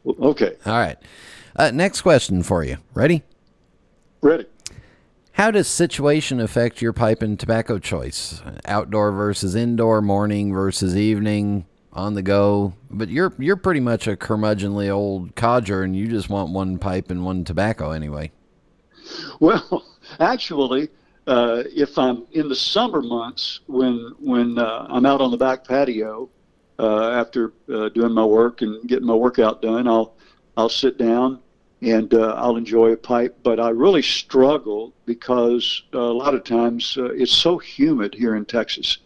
[0.06, 0.96] Okay, All right.
[1.56, 2.76] Uh, next question for you.
[2.94, 3.24] Ready?
[4.22, 4.46] ready.
[5.38, 8.42] How does situation affect your pipe and tobacco choice?
[8.64, 12.74] Outdoor versus indoor, morning versus evening, on the go.
[12.90, 17.12] But you're you're pretty much a curmudgeonly old codger, and you just want one pipe
[17.12, 18.32] and one tobacco anyway.
[19.38, 19.84] Well,
[20.18, 20.88] actually,
[21.28, 25.62] uh, if I'm in the summer months when when uh, I'm out on the back
[25.62, 26.28] patio
[26.80, 30.16] uh, after uh, doing my work and getting my workout done, I'll
[30.56, 31.38] I'll sit down
[31.80, 33.38] and uh, I'll enjoy a pipe.
[33.42, 38.36] But I really struggle because uh, a lot of times uh, it's so humid here
[38.36, 38.98] in Texas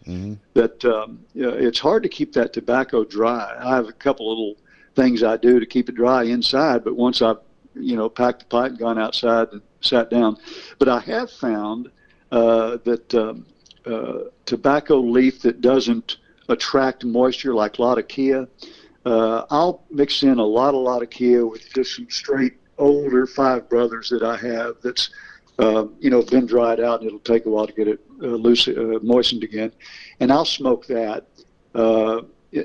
[0.54, 3.56] that um, it's hard to keep that tobacco dry.
[3.60, 4.56] I have a couple little
[4.94, 7.38] things I do to keep it dry inside, but once I've
[7.74, 10.36] you know packed the pipe and gone outside and sat down,
[10.78, 11.90] but I have found
[12.30, 13.46] uh, that um,
[13.86, 18.48] uh, tobacco leaf that doesn't attract moisture like Latakia,
[19.04, 23.26] uh, I'll mix in a lot, a lot of Kia with just some straight older
[23.26, 25.10] Five Brothers that I have that's
[25.58, 28.26] um, you know been dried out and it'll take a while to get it uh,
[28.26, 29.72] loose, uh, moistened again,
[30.20, 31.26] and I'll smoke that.
[31.74, 32.22] Uh,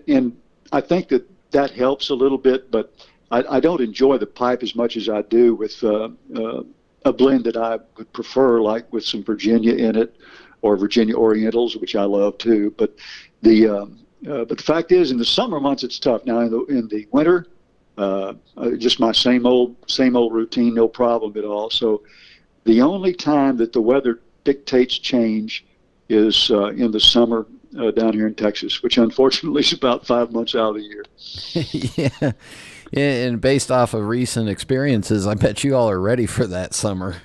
[0.07, 0.37] and
[0.71, 2.93] I think that that helps a little bit, but
[3.31, 6.63] I, I don't enjoy the pipe as much as I do with uh, uh,
[7.05, 10.15] a blend that I would prefer, like with some Virginia in it,
[10.61, 12.73] or Virginia Orientals, which I love too.
[12.77, 12.95] But
[13.41, 16.25] the um, uh, but the fact is, in the summer months, it's tough.
[16.25, 17.47] Now in the in the winter,
[17.97, 21.69] uh, uh, just my same old same old routine, no problem at all.
[21.69, 22.03] So
[22.63, 25.65] the only time that the weather dictates change
[26.09, 30.31] is uh, in the summer uh, down here in Texas, which unfortunately is about five
[30.31, 31.05] months out of the year.
[31.97, 32.31] yeah.
[32.91, 36.73] yeah, and based off of recent experiences, I bet you all are ready for that
[36.73, 37.17] summer.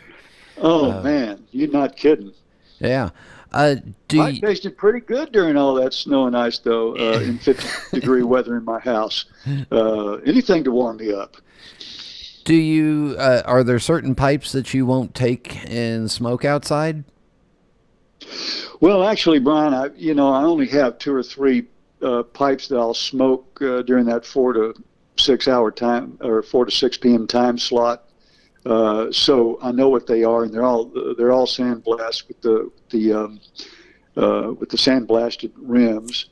[0.58, 2.32] Oh uh, man, you're not kidding.
[2.78, 3.10] Yeah.
[3.52, 3.76] Uh,
[4.08, 7.38] do I you, tasted pretty good during all that snow and ice, though, uh, in
[7.38, 9.26] 50 degree weather in my house.
[9.70, 11.36] Uh, anything to warm me up.
[12.44, 13.14] Do you?
[13.18, 17.04] Uh, are there certain pipes that you won't take and smoke outside?
[18.80, 21.66] Well, actually, Brian, I you know I only have two or three
[22.02, 24.74] uh, pipes that I'll smoke uh, during that four to
[25.16, 27.26] six hour time or four to six p.m.
[27.26, 28.08] time slot.
[28.64, 30.84] Uh, so I know what they are, and they're all
[31.16, 33.40] they're all sandblast with the the um,
[34.16, 36.26] uh, with the sandblasted rims.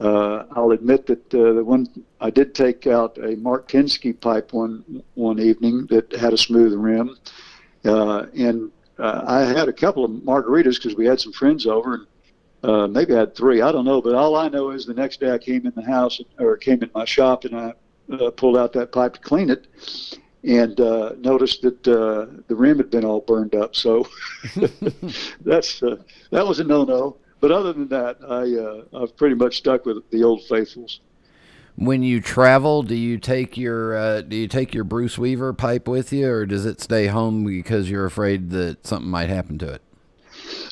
[0.00, 1.86] Uh, I'll admit that uh, the one
[2.20, 6.72] I did take out a Mark Pinsky pipe one one evening that had a smooth
[6.72, 7.16] rim,
[7.84, 12.06] uh, and uh, I had a couple of margaritas because we had some friends over,
[12.62, 13.60] and maybe I had three.
[13.60, 15.82] I don't know, but all I know is the next day I came in the
[15.82, 17.74] house or came in my shop and I
[18.36, 19.66] pulled out that pipe to clean it,
[20.44, 23.74] and uh, noticed that uh, the rim had been all burned up.
[23.74, 24.06] So
[25.40, 25.96] that's uh,
[26.30, 27.16] that was a no-no.
[27.40, 31.00] But other than that, I uh, I've pretty much stuck with the old faithfuls.
[31.76, 35.88] When you travel, do you take your uh, do you take your Bruce Weaver pipe
[35.88, 39.72] with you, or does it stay home because you're afraid that something might happen to
[39.72, 39.82] it?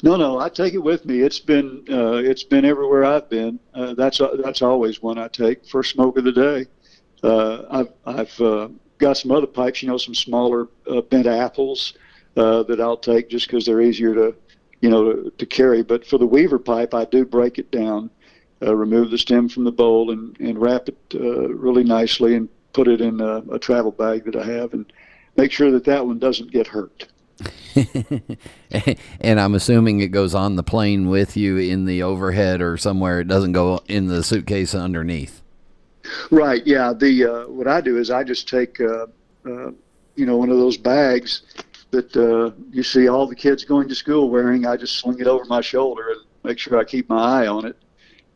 [0.02, 1.20] No, no, I take it with me.
[1.20, 3.58] It's been uh, it's been everywhere I've been.
[3.74, 5.66] Uh, that's that's always one I take.
[5.66, 6.66] First smoke of the day.
[7.22, 8.68] Uh, I've I've uh,
[9.02, 11.94] got some other pipes, you know, some smaller uh, bent apples
[12.36, 14.34] uh, that I'll take just because they're easier to,
[14.80, 15.82] you know, to, to, carry.
[15.82, 18.10] But for the Weaver pipe, I do break it down,
[18.62, 22.48] uh, remove the stem from the bowl, and, and wrap it uh, really nicely and
[22.72, 24.90] put it in a, a travel bag that I have and
[25.36, 27.08] make sure that that one doesn't get hurt.
[29.20, 33.20] and I'm assuming it goes on the plane with you in the overhead or somewhere.
[33.20, 35.41] It doesn't go in the suitcase underneath.
[36.30, 36.66] Right.
[36.66, 36.92] Yeah.
[36.92, 39.06] The uh, what I do is I just take uh,
[39.46, 39.70] uh,
[40.14, 41.42] you know one of those bags
[41.90, 44.66] that uh, you see all the kids going to school wearing.
[44.66, 47.66] I just sling it over my shoulder and make sure I keep my eye on
[47.66, 47.76] it.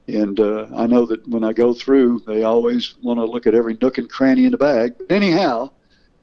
[0.08, 3.54] And uh, I know that when I go through, they always want to look at
[3.54, 4.94] every nook and cranny in the bag.
[4.98, 5.70] But anyhow,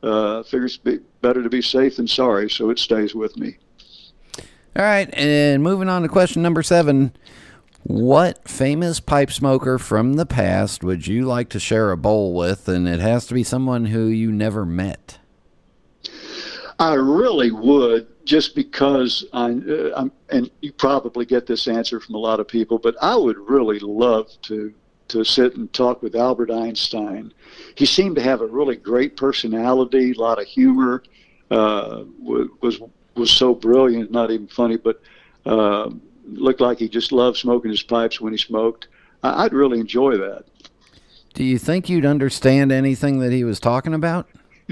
[0.02, 3.58] uh, figures be better to be safe than sorry, so it stays with me.
[4.76, 7.14] All right, and moving on to question number seven.
[7.84, 12.70] What famous pipe smoker from the past would you like to share a bowl with?
[12.70, 15.20] And it has to be someone who you never met.
[16.80, 22.20] I really would, just because I, uh, and you probably get this answer from a
[22.20, 24.74] lot of people, but I would really love to
[25.10, 27.34] to sit and talk with Albert Einstein.
[27.76, 31.04] He seemed to have a really great personality, a lot of humor.
[31.52, 32.80] Uh, was
[33.16, 35.02] was so brilliant, not even funny, but.
[35.46, 35.90] Uh,
[36.26, 38.88] looked like he just loved smoking his pipes when he smoked.
[39.24, 40.46] I, would really enjoy that.
[41.34, 44.28] Do you think you'd understand anything that he was talking about?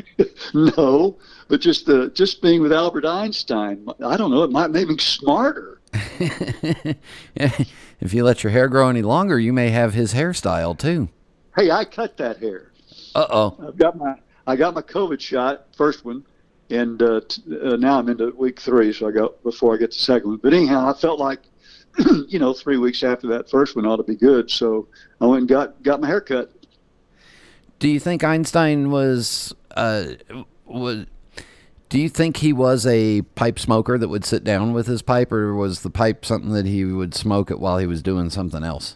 [0.54, 4.88] no, but just uh, just being with Albert Einstein, I don't know, it might make
[4.88, 5.82] me smarter.
[6.20, 11.10] if you let your hair grow any longer, you may have his hairstyle too.
[11.56, 12.72] Hey, I cut that hair.
[13.14, 13.58] Uh oh.
[13.68, 14.16] I've got my
[14.48, 16.24] I got my COVID shot, first one,
[16.72, 19.92] and uh, t- uh, now I'm into week three, so I go before I get
[19.92, 20.40] the second one.
[20.42, 21.40] But anyhow, I felt like,
[22.28, 24.88] you know, three weeks after that first one ought to be good, so
[25.20, 26.52] I went and got got my hair cut.
[27.80, 30.14] Do you think Einstein was uh,
[30.66, 31.06] was?
[31.90, 35.32] Do you think he was a pipe smoker that would sit down with his pipe,
[35.32, 38.64] or was the pipe something that he would smoke it while he was doing something
[38.64, 38.96] else?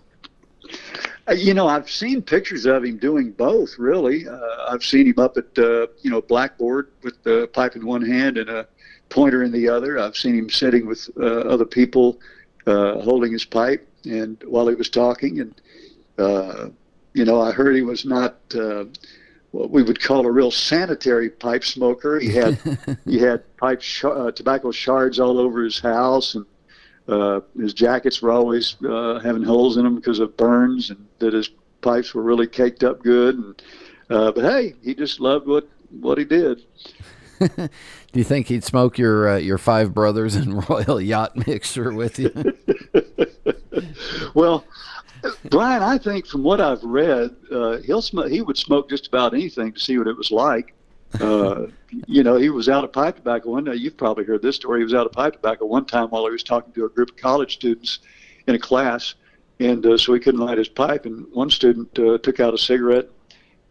[1.27, 3.79] Uh, you know, I've seen pictures of him doing both.
[3.79, 7.85] Really, uh, I've seen him up at uh, you know blackboard with the pipe in
[7.85, 8.67] one hand and a
[9.09, 9.97] pointer in the other.
[9.97, 12.19] I've seen him sitting with uh, other people,
[12.67, 15.61] uh, holding his pipe, and while he was talking, and
[16.19, 16.69] uh,
[17.13, 18.35] you know, I heard he was not
[19.51, 22.19] what we would call a real sanitary pipe smoker.
[22.19, 22.59] He had
[23.05, 24.01] he had pipe sh-
[24.35, 26.45] tobacco shards all over his house and
[27.07, 31.33] uh, his jackets were always uh, having holes in them because of burns, and that
[31.33, 31.49] his
[31.81, 33.35] pipes were really caked up good.
[33.35, 33.61] And
[34.09, 36.63] uh, but hey, he just loved what what he did.
[37.39, 42.17] Do you think he'd smoke your uh, your five brothers and royal yacht mixture with
[42.17, 42.31] you?
[44.33, 44.65] well,
[45.49, 49.33] Brian, I think from what I've read, uh, he'll sm- he would smoke just about
[49.33, 50.73] anything to see what it was like.
[51.21, 51.67] Uh,
[52.07, 53.75] you know, he was out of pipe tobacco one day.
[53.75, 54.79] You've probably heard this story.
[54.79, 57.11] He was out of pipe tobacco one time while he was talking to a group
[57.11, 57.99] of college students
[58.47, 59.15] in a class,
[59.59, 61.05] and uh, so he couldn't light his pipe.
[61.05, 63.09] And one student uh, took out a cigarette,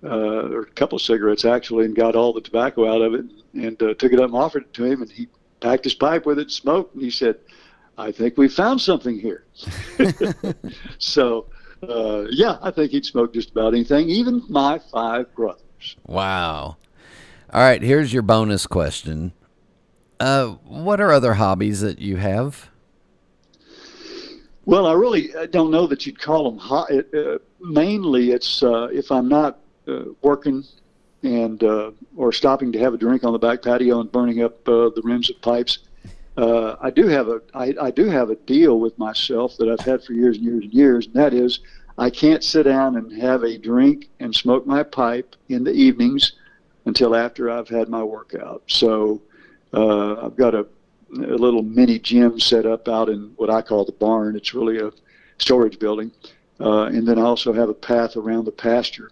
[0.02, 3.24] uh, or a couple of cigarettes actually, and got all the tobacco out of it,
[3.54, 5.28] and uh, took it up and offered it to him, and he
[5.60, 7.36] packed his pipe with it, smoked, and he said,
[7.98, 9.44] "I think we found something here."
[10.98, 11.46] so,
[12.30, 15.60] yeah, I think he'd smoke just about anything, even my five brothers.
[16.06, 16.76] Wow.
[17.54, 19.32] All right, here's your bonus question.
[20.18, 22.68] Uh, what are other hobbies that you have?
[24.64, 26.90] Well, I really don't know that you'd call them hot.
[26.90, 30.64] Uh, mainly, it's uh, if I'm not uh, working
[31.22, 34.68] and uh, or stopping to have a drink on the back patio and burning up
[34.68, 35.78] uh, the rims of pipes.
[36.36, 39.86] Uh, I do have a I, I do have a deal with myself that I've
[39.86, 41.60] had for years and years and years, and that is
[41.98, 46.32] I can't sit down and have a drink and smoke my pipe in the evenings
[46.86, 48.62] until after I've had my workout.
[48.66, 49.22] So
[49.72, 50.66] uh, I've got a,
[51.16, 54.36] a little mini gym set up out in what I call the barn.
[54.36, 54.92] It's really a
[55.38, 56.12] storage building,
[56.60, 59.10] uh, and then I also have a path around the pasture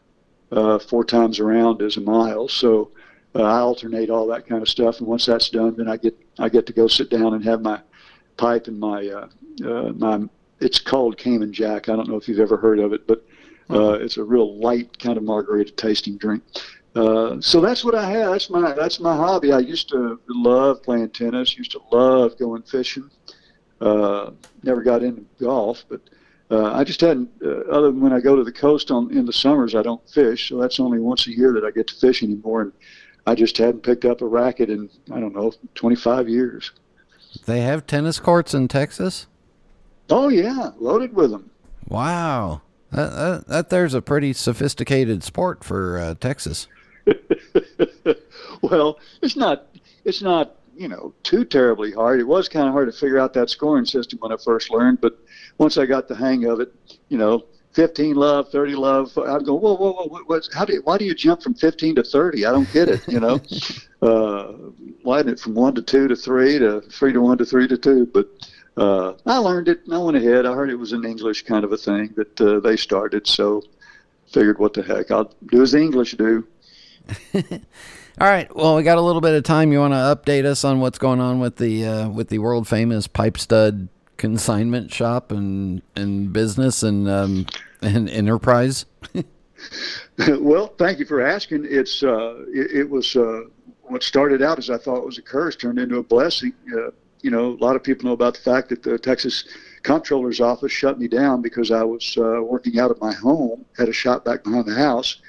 [0.53, 2.47] uh, four times around is a mile.
[2.47, 2.91] So
[3.35, 6.17] uh, I alternate all that kind of stuff, and once that's done, then I get
[6.39, 7.81] I get to go sit down and have my
[8.37, 9.29] pipe and my uh,
[9.65, 10.21] uh, my.
[10.61, 11.89] It's called Cayman Jack.
[11.89, 13.25] I don't know if you've ever heard of it, but
[13.69, 16.43] uh, it's a real light kind of margarita tasting drink.
[16.95, 18.33] Uh, so that's what I have.
[18.33, 19.53] That's my that's my hobby.
[19.53, 21.57] I used to love playing tennis.
[21.57, 23.11] Used to love going fishing.
[23.81, 24.33] Uh,
[24.63, 26.01] never got into golf, but
[26.51, 27.31] uh, I just hadn't.
[27.43, 30.07] Uh, other than when I go to the coast on in the summers, I don't
[30.09, 30.51] fish.
[30.51, 32.61] So that's only once a year that I get to fish anymore.
[32.61, 32.73] And
[33.27, 36.73] I just hadn't picked up a racket in I don't know 25 years.
[37.47, 39.27] They have tennis courts in Texas.
[40.11, 41.51] Oh yeah, loaded with them.
[41.89, 46.69] Wow, that that, that there's a pretty sophisticated sport for uh, Texas.
[48.63, 49.67] well, it's not.
[50.05, 52.21] It's not you know too terribly hard.
[52.21, 55.01] It was kind of hard to figure out that scoring system when I first learned,
[55.01, 55.19] but
[55.59, 56.73] once I got the hang of it,
[57.09, 59.17] you know, 15 love, 30 love.
[59.19, 61.97] I'd go, whoa, whoa, whoa, what's, how do you, why do you jump from 15
[61.97, 62.45] to 30?
[62.45, 63.41] I don't get it, you know.
[64.03, 64.53] uh,
[65.03, 67.67] why did it from one to two to three to three to one to three
[67.69, 68.07] to two?
[68.07, 68.29] But
[68.77, 69.81] uh, I learned it.
[69.91, 70.47] I went ahead.
[70.47, 73.63] I heard it was an English kind of a thing that uh, they started, so
[74.31, 76.47] figured, what the heck, I'll do as the English do.
[78.21, 78.55] All right.
[78.55, 79.73] Well, we got a little bit of time.
[79.73, 82.69] You want to update us on what's going on with the uh, with the world
[82.69, 87.47] famous pipe stud consignment shop and and business and um,
[87.81, 88.87] and enterprise?
[90.29, 91.67] well, thank you for asking.
[91.69, 93.43] It's uh, it, it, was uh,
[93.83, 96.53] what started out as I thought was a curse turned into a blessing.
[96.73, 96.91] Uh,
[97.23, 99.45] you know, a lot of people know about the fact that the Texas
[99.83, 103.89] Comptroller's office shut me down because I was uh, working out of my home, had
[103.89, 105.21] a shop back behind the house,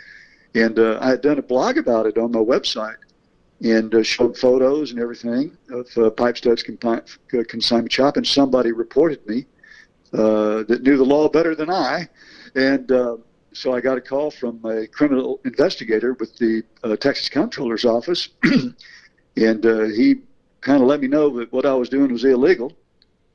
[0.55, 2.97] and uh, I had done a blog about it on my website
[3.61, 6.99] and uh, showed photos and everything of uh, Pipe Studs uh,
[7.47, 8.17] Consignment Shop.
[8.17, 9.45] And somebody reported me
[10.13, 12.07] uh, that knew the law better than I.
[12.55, 13.17] And uh,
[13.53, 16.63] so I got a call from a criminal investigator with the
[16.99, 18.29] Texas Comptroller's Office.
[19.37, 19.63] and
[19.95, 20.21] he
[20.61, 22.73] kind of let me know that what I was doing was illegal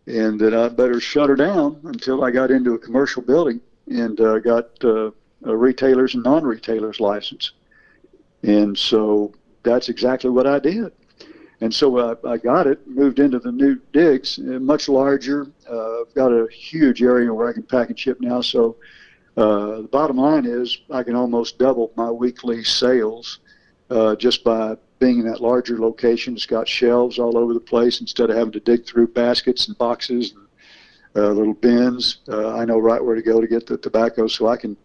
[0.06, 4.16] and that I better shut her down until I got into a commercial building and
[4.44, 4.78] got
[5.44, 7.52] a retailer's and non retailer's license.
[8.42, 9.32] And so
[9.62, 10.92] that's exactly what I did.
[11.60, 15.48] And so uh, I got it, moved into the new digs, uh, much larger.
[15.68, 18.40] Uh, I've got a huge area where I can pack and ship now.
[18.40, 18.76] So
[19.36, 23.40] uh, the bottom line is I can almost double my weekly sales
[23.90, 26.34] uh, just by being in that larger location.
[26.34, 29.76] It's got shelves all over the place instead of having to dig through baskets and
[29.78, 30.46] boxes and
[31.16, 32.18] uh, little bins.
[32.28, 34.76] Uh, I know right where to go to get the tobacco, so I can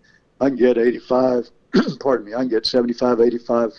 [0.41, 1.49] I can get 85.
[1.99, 3.71] pardon me, I can get 75, 85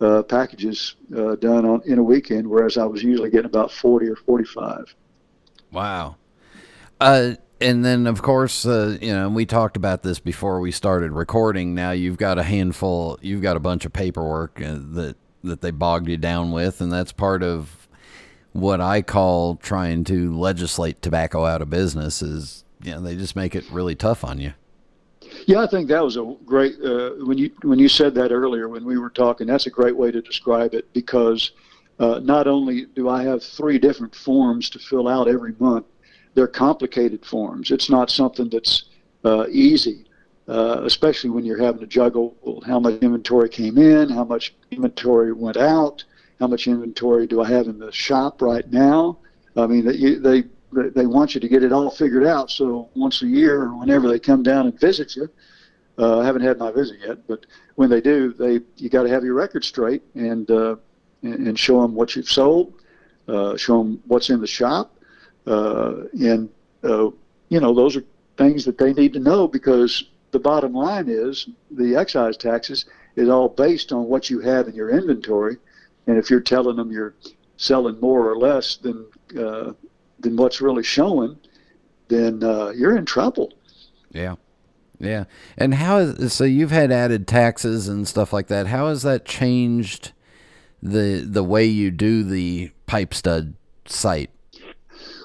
[0.00, 4.08] uh, packages uh, done on in a weekend, whereas I was usually getting about forty
[4.08, 4.94] or forty-five.
[5.72, 6.16] Wow.
[7.00, 11.12] Uh, and then, of course, uh, you know, we talked about this before we started
[11.12, 11.74] recording.
[11.74, 15.70] Now you've got a handful, you've got a bunch of paperwork uh, that that they
[15.70, 17.88] bogged you down with, and that's part of
[18.52, 22.22] what I call trying to legislate tobacco out of business.
[22.22, 24.54] Is you know they just make it really tough on you.
[25.46, 28.68] Yeah, I think that was a great uh, when you when you said that earlier
[28.68, 29.46] when we were talking.
[29.46, 31.52] That's a great way to describe it because
[31.98, 35.86] uh, not only do I have three different forms to fill out every month,
[36.34, 37.70] they're complicated forms.
[37.70, 38.84] It's not something that's
[39.24, 40.06] uh, easy,
[40.48, 44.54] uh, especially when you're having to juggle well, how much inventory came in, how much
[44.70, 46.04] inventory went out,
[46.40, 49.18] how much inventory do I have in the shop right now.
[49.56, 50.48] I mean, they, they
[50.94, 52.50] they want you to get it all figured out.
[52.50, 55.28] So once a year, whenever they come down and visit you,
[55.98, 57.46] uh, I haven't had my visit yet, but
[57.76, 60.76] when they do, they you got to have your record straight and uh,
[61.22, 62.74] and show them what you've sold,
[63.28, 64.96] uh, show them what's in the shop,
[65.46, 66.50] uh, and
[66.82, 67.10] uh,
[67.48, 68.04] you know those are
[68.36, 73.28] things that they need to know because the bottom line is the excise taxes is
[73.28, 75.56] all based on what you have in your inventory,
[76.08, 77.14] and if you're telling them you're
[77.56, 79.06] selling more or less than
[79.38, 79.72] uh,
[80.24, 81.38] than what's really showing,
[82.08, 83.52] then uh, you're in trouble.
[84.10, 84.34] Yeah.
[84.98, 85.24] Yeah.
[85.56, 88.66] And how is so you've had added taxes and stuff like that.
[88.66, 90.12] How has that changed
[90.82, 93.54] the the way you do the pipe stud
[93.86, 94.30] site?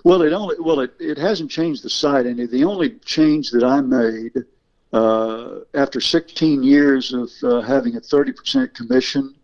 [0.03, 2.45] Well, it only well it, it hasn't changed the site any.
[2.45, 4.45] The only change that I made
[4.91, 9.35] uh, after 16 years of uh, having a 30% commission,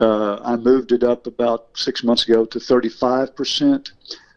[0.00, 3.90] uh, I moved it up about six months ago to 35%.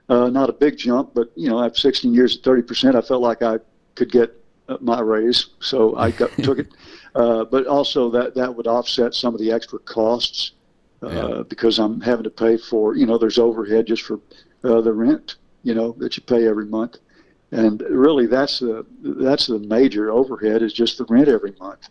[0.07, 3.21] Uh, not a big jump, but you know, after 16 years at 30%, I felt
[3.21, 3.57] like I
[3.95, 4.33] could get
[4.67, 6.67] uh, my raise, so I got, took it.
[7.15, 10.51] Uh, but also that that would offset some of the extra costs
[11.01, 11.43] yeah.
[11.47, 14.19] because I'm having to pay for you know there's overhead just for
[14.61, 16.97] the rent you know that you pay every month
[17.51, 21.89] and really that's the that's the major overhead is just the rent every month.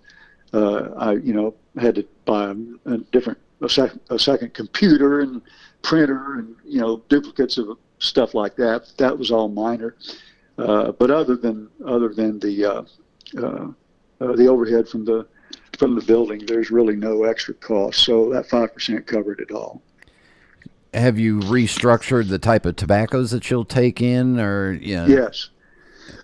[0.53, 2.55] Uh, I you know had to buy
[2.87, 5.41] a different a, sec, a second computer and
[5.83, 8.93] printer and you know duplicates of stuff like that.
[8.99, 9.97] That was all minor,
[10.59, 12.83] uh, but other than other than the uh,
[13.39, 13.69] uh,
[14.21, 15.27] uh the overhead from the
[15.79, 18.01] from the building, there's really no extra cost.
[18.01, 19.83] So that five percent covered it all
[20.95, 25.07] have you restructured the type of tobaccos that you'll take in, or you know?
[25.07, 25.51] Yes,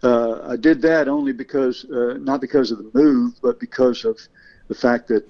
[0.03, 4.19] uh, I did that only because, uh, not because of the move, but because of
[4.69, 5.29] the fact that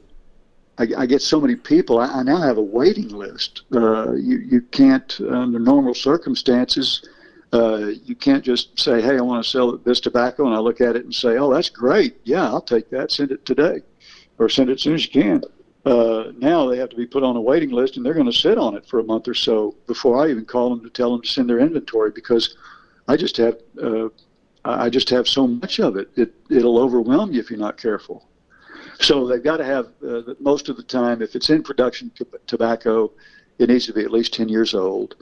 [0.81, 1.99] I, I get so many people.
[1.99, 3.62] I, I, now have a waiting list.
[3.74, 7.07] Uh, you you can't under normal circumstances.
[7.53, 10.81] Uh, you can't just say, "Hey, I want to sell this tobacco," and I look
[10.81, 12.16] at it and say, "Oh, that's great.
[12.24, 13.12] Yeah, I'll take that.
[13.12, 13.83] Send it today,
[14.39, 15.43] or send it as soon as you can."
[15.85, 18.39] Uh, now they have to be put on a waiting list and they're going to
[18.39, 21.11] sit on it for a month or so before I even call them to tell
[21.11, 22.55] them to send their inventory because
[23.09, 24.09] I just have uh,
[24.62, 26.11] I just have so much of it.
[26.16, 28.30] It it'll overwhelm you if you're not careful.
[29.01, 32.24] So they've got to have uh, most of the time if it's in production t-
[32.46, 33.11] tobacco,
[33.59, 35.16] it needs to be at least 10 years old.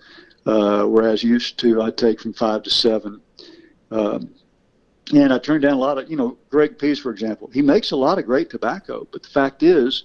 [0.47, 3.20] Uh, whereas used to I take from five to seven.
[3.91, 4.35] Um,
[5.14, 7.51] and I turned down a lot of, you know, Greg Pease, for example.
[7.53, 10.05] He makes a lot of great tobacco, but the fact is,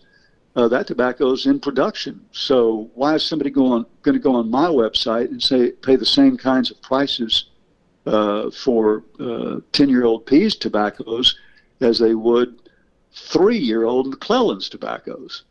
[0.56, 2.26] uh, that tobacco is in production.
[2.32, 6.06] So why is somebody going going to go on my website and say pay the
[6.06, 7.46] same kinds of prices
[8.06, 11.40] uh, for uh, ten year old Pease tobaccos
[11.82, 12.63] as they would
[13.14, 15.44] three year old McClelland's tobaccos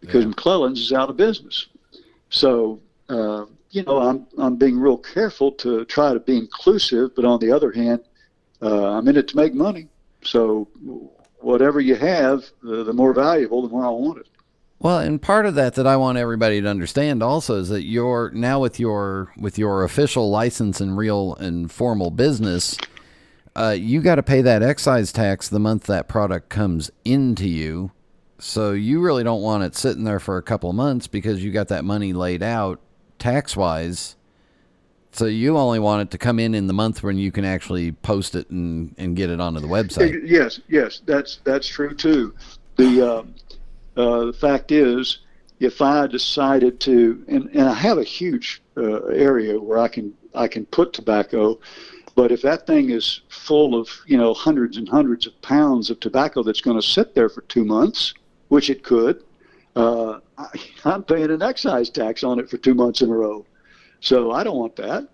[0.00, 0.30] because yeah.
[0.30, 1.66] McClelland's is out of business.
[2.30, 7.24] So uh, you know I'm I'm being real careful to try to be inclusive, but
[7.24, 8.00] on the other hand,
[8.62, 9.88] uh, I'm in it to make money.
[10.22, 10.68] So
[11.38, 14.26] whatever you have, the, the more valuable, the more I want it.
[14.80, 18.30] Well, and part of that that I want everybody to understand also is that you're
[18.34, 22.76] now with your with your official license and real and formal business,
[23.56, 27.92] uh, you got to pay that excise tax the month that product comes into you.
[28.38, 31.68] So you really don't want it sitting there for a couple months because you got
[31.68, 32.80] that money laid out
[33.18, 34.16] tax wise.
[35.12, 37.92] So you only want it to come in in the month when you can actually
[37.92, 40.22] post it and, and get it onto the website.
[40.24, 42.34] Yes, yes, that's that's true too.
[42.76, 43.34] The um,
[43.96, 45.20] uh, the fact is,
[45.60, 50.12] if I decided to, and, and I have a huge uh, area where I can
[50.34, 51.60] I can put tobacco,
[52.14, 56.00] but if that thing is full of you know hundreds and hundreds of pounds of
[56.00, 58.14] tobacco that's going to sit there for two months,
[58.48, 59.22] which it could,
[59.76, 60.46] uh, I,
[60.84, 63.44] I'm paying an excise tax on it for two months in a row.
[64.00, 65.08] So I don't want that.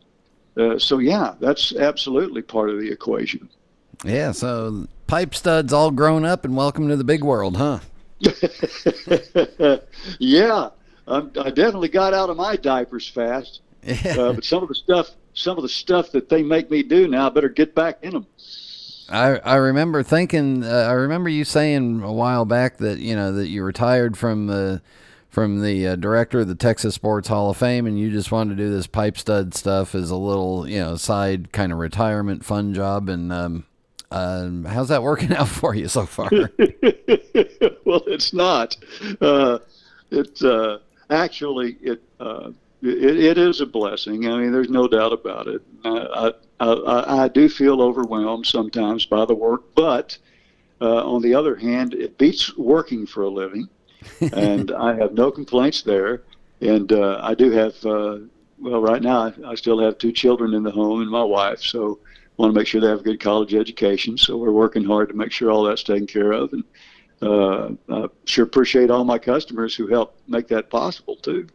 [0.56, 3.48] Uh, so yeah, that's absolutely part of the equation.
[4.04, 4.32] Yeah.
[4.32, 7.80] So pipe studs all grown up and welcome to the big world, huh?
[10.18, 10.68] yeah,
[11.06, 13.60] um, I definitely got out of my diapers fast.
[14.04, 17.08] Uh, but some of the stuff, some of the stuff that they make me do
[17.08, 18.26] now, I better get back in them.
[19.08, 23.32] I I remember thinking, uh, I remember you saying a while back that you know
[23.32, 24.82] that you retired from the
[25.28, 28.56] from the uh, director of the Texas Sports Hall of Fame, and you just wanted
[28.56, 32.44] to do this pipe stud stuff as a little you know side kind of retirement
[32.44, 33.64] fun job, and um,
[34.10, 36.30] um, how's that working out for you so far?
[37.84, 38.76] well, it's not.
[39.20, 39.58] Uh,
[40.10, 40.78] it's uh,
[41.08, 42.50] actually it, uh,
[42.82, 44.26] it, it is a blessing.
[44.26, 45.62] I mean, there's no doubt about it.
[45.84, 50.16] I, I, I do feel overwhelmed sometimes by the work, but
[50.80, 53.68] uh, on the other hand, it beats working for a living,
[54.32, 56.22] and I have no complaints there.
[56.60, 58.18] And uh, I do have, uh,
[58.58, 61.60] well, right now I, I still have two children in the home and my wife,
[61.60, 61.98] so
[62.40, 64.16] want to make sure they have a good college education.
[64.16, 66.52] So we're working hard to make sure all that's taken care of.
[66.52, 66.64] And
[67.22, 71.48] uh, I sure appreciate all my customers who help make that possible too.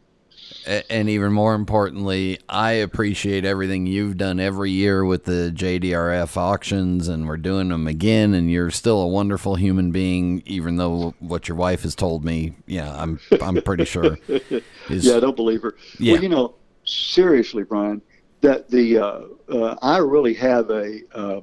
[0.66, 7.08] And even more importantly, I appreciate everything you've done every year with the JDRF auctions,
[7.08, 8.34] and we're doing them again.
[8.34, 12.54] And you're still a wonderful human being, even though what your wife has told me,
[12.66, 14.18] yeah, I'm I'm pretty sure.
[14.28, 15.76] Is, yeah, I don't believe her.
[16.00, 16.14] Yeah.
[16.14, 18.02] Well, you know, seriously, Brian,
[18.42, 21.00] that the uh, uh, I really have a.
[21.14, 21.42] Uh,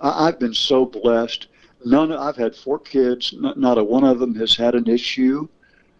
[0.00, 1.48] I, I've been so blessed.
[1.84, 2.12] None.
[2.12, 3.32] I've had four kids.
[3.36, 5.48] Not, not a one of them has had an issue.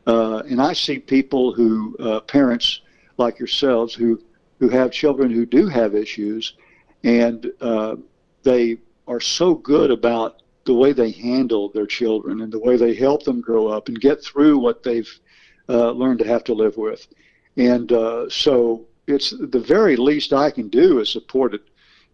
[0.06, 2.80] Uh, and I see people who, uh, parents
[3.18, 4.20] like yourselves, who,
[4.58, 6.54] who have children who do have issues,
[7.04, 7.96] and uh,
[8.42, 12.94] they are so good about the way they handle their children and the way they
[12.94, 15.10] help them grow up and get through what they've
[15.68, 17.06] uh, learned to have to live with.
[17.56, 21.62] And uh, so it's the very least I can do is support it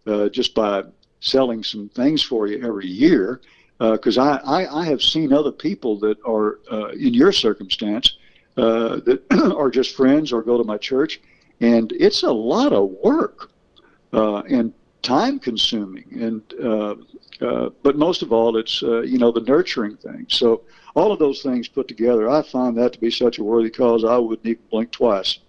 [0.07, 0.83] uh, just by
[1.19, 3.41] selling some things for you every year
[3.79, 8.17] because uh, I, I, I, have seen other people that are uh, in your circumstance
[8.57, 9.23] uh, that
[9.57, 11.21] are just friends or go to my church,
[11.61, 13.51] and it's a lot of work
[14.13, 16.95] uh, and time consuming, and uh,
[17.41, 20.25] uh, but most of all, it's you know the nurturing thing.
[20.27, 20.63] So
[20.93, 24.03] all of those things put together, I find that to be such a worthy cause.
[24.03, 25.39] I wouldn't even blink twice.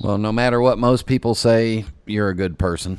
[0.00, 2.98] Well, no matter what most people say, you're a good person.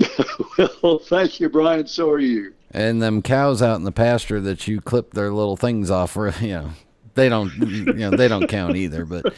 [0.82, 1.86] well, thank you, Brian.
[1.86, 2.54] So are you.
[2.70, 6.28] And them cows out in the pasture that you clip their little things off, for,
[6.40, 6.70] you know,
[7.14, 9.04] they don't, you know, they don't count either.
[9.04, 9.34] But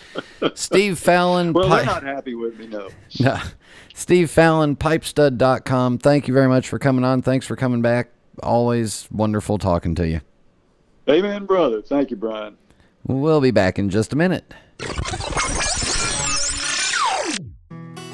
[0.55, 1.53] Steve Fallon.
[1.53, 2.89] Well, they're not happy with me, no.
[3.21, 3.39] No.
[3.95, 5.99] Steve Fallon, pipestud.com.
[5.99, 7.23] Thank you very much for coming on.
[7.23, 8.11] Thanks for coming back.
[8.43, 10.21] Always wonderful talking to you.
[11.09, 11.83] Amen, brother.
[11.83, 12.57] Thank you, Brian.
[13.07, 14.55] We'll be back in just a minute.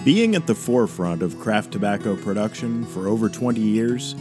[0.05, 4.15] Being at the forefront of craft tobacco production for over 20 years,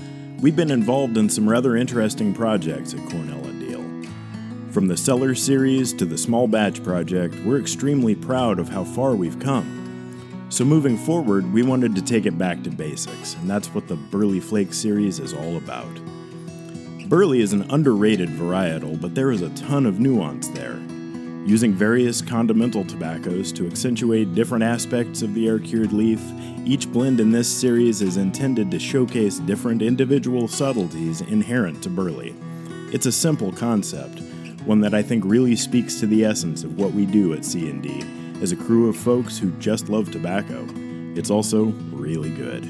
[0.46, 4.72] We've been involved in some rather interesting projects at Cornell and Diehl.
[4.72, 9.16] From the Cellar series to the Small Batch project, we're extremely proud of how far
[9.16, 10.46] we've come.
[10.50, 13.96] So, moving forward, we wanted to take it back to basics, and that's what the
[13.96, 16.00] Burley Flake series is all about.
[17.10, 20.80] Burley is an underrated varietal, but there is a ton of nuance there.
[21.46, 26.20] Using various condimental tobaccos to accentuate different aspects of the air cured leaf
[26.66, 32.34] each blend in this series is intended to showcase different individual subtleties inherent to Burley.
[32.92, 34.20] It's a simple concept,
[34.66, 38.04] one that I think really speaks to the essence of what we do at C&D
[38.42, 40.66] as a crew of folks who just love tobacco.
[41.16, 42.68] It's also really good.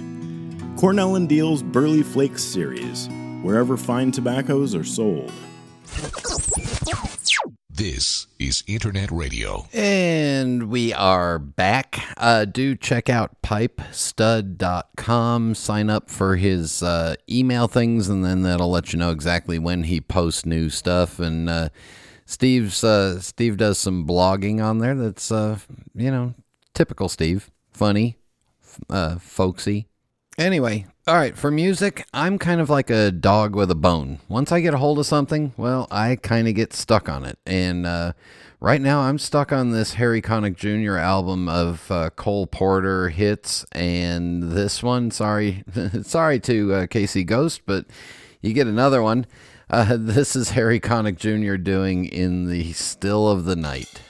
[0.78, 3.08] Cornell and Diehl's Burley Flakes series,
[3.42, 5.32] wherever fine tobaccos are sold.
[7.76, 9.68] This is Internet Radio.
[9.74, 12.00] And we are back.
[12.16, 15.56] Uh, do check out pipestud.com.
[15.56, 19.84] Sign up for his uh, email things, and then that'll let you know exactly when
[19.84, 21.20] he posts new stuff.
[21.20, 21.68] And uh,
[22.26, 25.60] Steve's uh, Steve does some blogging on there that's, uh,
[25.94, 26.34] you know,
[26.74, 27.52] typical Steve.
[27.72, 28.16] Funny,
[28.90, 29.90] uh, folksy.
[30.38, 34.22] Anyway, all right, for music, I'm kind of like a dog with a bone.
[34.28, 37.38] Once I get a hold of something, well, I kind of get stuck on it.
[37.46, 38.14] And uh,
[38.60, 40.98] right now, I'm stuck on this Harry Connick Jr.
[40.98, 43.68] album of uh, Cole Porter hits.
[43.72, 45.64] And this one, sorry,
[46.02, 47.86] sorry to uh, Casey Ghost, but
[48.42, 49.28] you get another one.
[49.70, 51.58] Uh, this is Harry Connick Jr.
[51.58, 54.02] doing In the Still of the Night.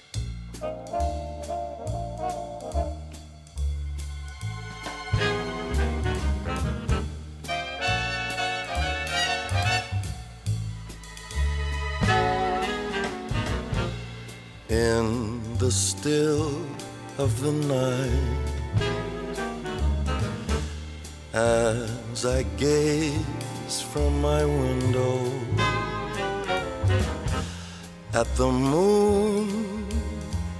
[14.69, 16.65] In the still
[17.17, 18.45] of the night
[21.33, 25.31] as I gaze from my window
[28.13, 29.85] at the moon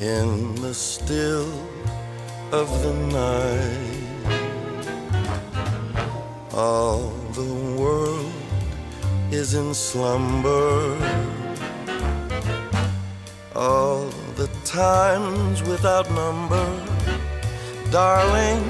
[0.00, 1.52] In the still
[2.54, 4.28] of the night.
[6.52, 8.32] All the world
[9.32, 10.96] is in slumber.
[13.56, 14.04] All
[14.36, 16.66] the times without number.
[17.90, 18.62] Darling,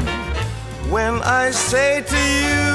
[0.94, 2.73] when I say to you,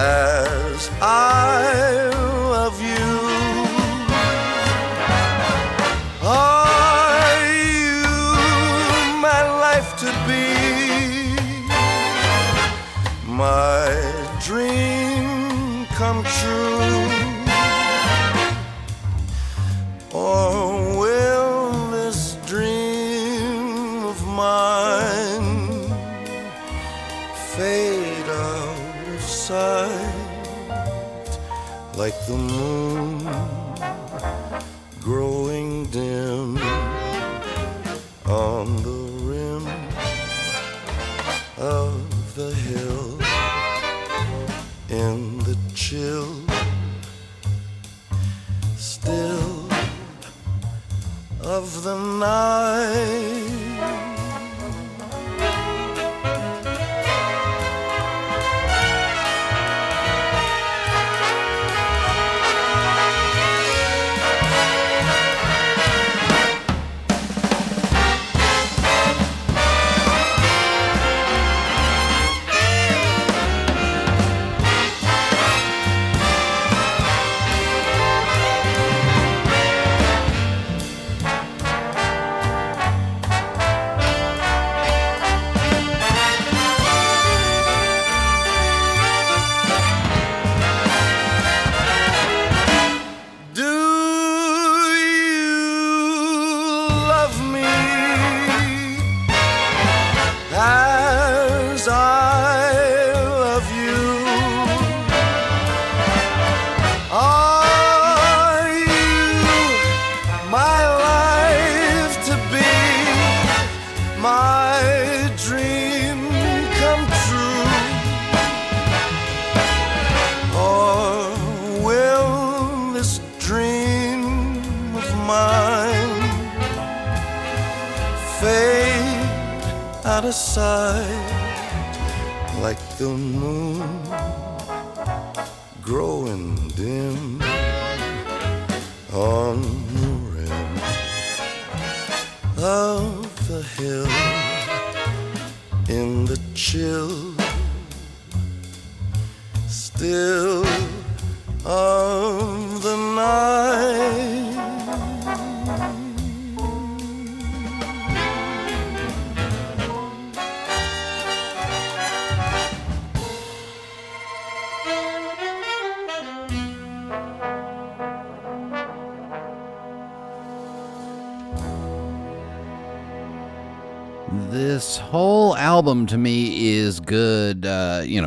[0.00, 1.29] as I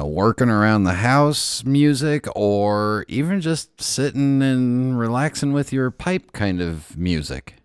[0.03, 6.31] know, working around the house music or even just sitting and relaxing with your pipe
[6.33, 7.55] kind of music.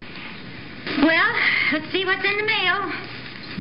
[1.02, 1.34] Well,
[1.72, 2.92] let's see what's in the mail.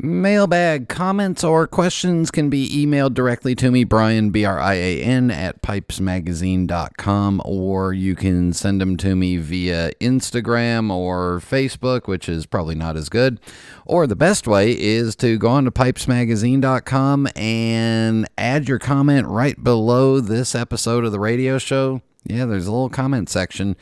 [0.01, 5.01] Mailbag comments or questions can be emailed directly to me, Brian, B R I A
[5.01, 12.27] N, at pipesmagazine.com, or you can send them to me via Instagram or Facebook, which
[12.29, 13.39] is probably not as good.
[13.85, 19.61] Or the best way is to go on to pipesmagazine.com and add your comment right
[19.63, 22.01] below this episode of the radio show.
[22.25, 23.75] Yeah, there's a little comment section.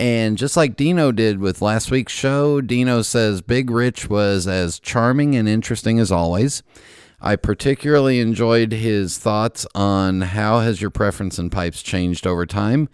[0.00, 4.80] And just like Dino did with last week's show, Dino says Big Rich was as
[4.80, 6.62] charming and interesting as always.
[7.20, 12.88] I particularly enjoyed his thoughts on how has your preference in pipes changed over time.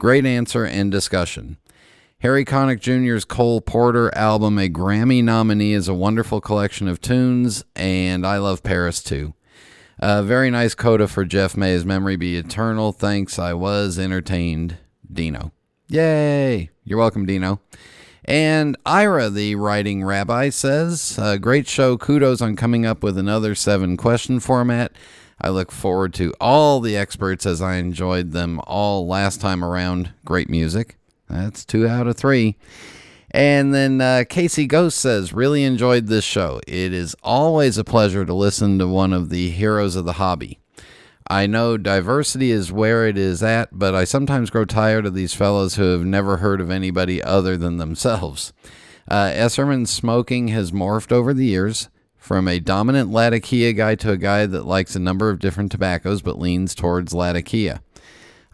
[0.00, 1.58] Great answer and discussion.
[2.22, 7.62] Harry Connick Jr.'s Cole Porter album, a Grammy nominee, is a wonderful collection of tunes,
[7.76, 9.32] and I love Paris too.
[10.00, 11.70] Uh, very nice coda for Jeff May.
[11.70, 12.90] His memory be eternal.
[12.90, 13.38] Thanks.
[13.38, 14.78] I was entertained.
[15.08, 15.52] Dino.
[15.90, 16.68] Yay!
[16.84, 17.60] You're welcome, Dino.
[18.26, 21.96] And Ira, the writing rabbi, says, uh, Great show.
[21.96, 24.92] Kudos on coming up with another seven question format.
[25.40, 30.10] I look forward to all the experts as I enjoyed them all last time around.
[30.26, 30.98] Great music.
[31.26, 32.56] That's two out of three.
[33.30, 36.60] And then uh, Casey Ghost says, Really enjoyed this show.
[36.66, 40.58] It is always a pleasure to listen to one of the heroes of the hobby.
[41.30, 45.34] I know diversity is where it is at, but I sometimes grow tired of these
[45.34, 48.54] fellows who have never heard of anybody other than themselves.
[49.10, 54.16] Uh, Esserman's smoking has morphed over the years from a dominant Latakia guy to a
[54.16, 57.82] guy that likes a number of different tobaccos but leans towards Latakia.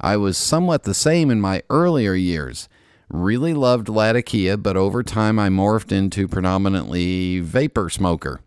[0.00, 2.68] I was somewhat the same in my earlier years.
[3.08, 8.40] Really loved Latakia, but over time I morphed into predominantly vapor smoker.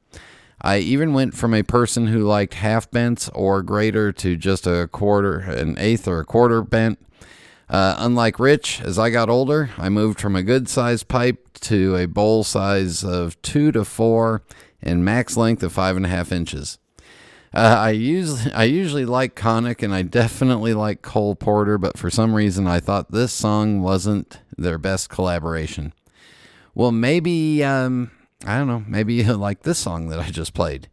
[0.61, 4.89] I even went from a person who liked half bents or greater to just a
[4.91, 6.99] quarter, an eighth or a quarter bent.
[7.69, 11.95] Uh, unlike Rich, as I got older, I moved from a good sized pipe to
[11.95, 14.41] a bowl size of two to four
[14.81, 16.79] and max length of five and a half inches.
[17.53, 22.09] Uh, I usually I usually like Connick and I definitely like Cole Porter, but for
[22.09, 25.93] some reason I thought this song wasn't their best collaboration.
[26.75, 28.11] Well, maybe um,
[28.45, 28.83] I don't know.
[28.87, 30.89] Maybe you like this song that I just played.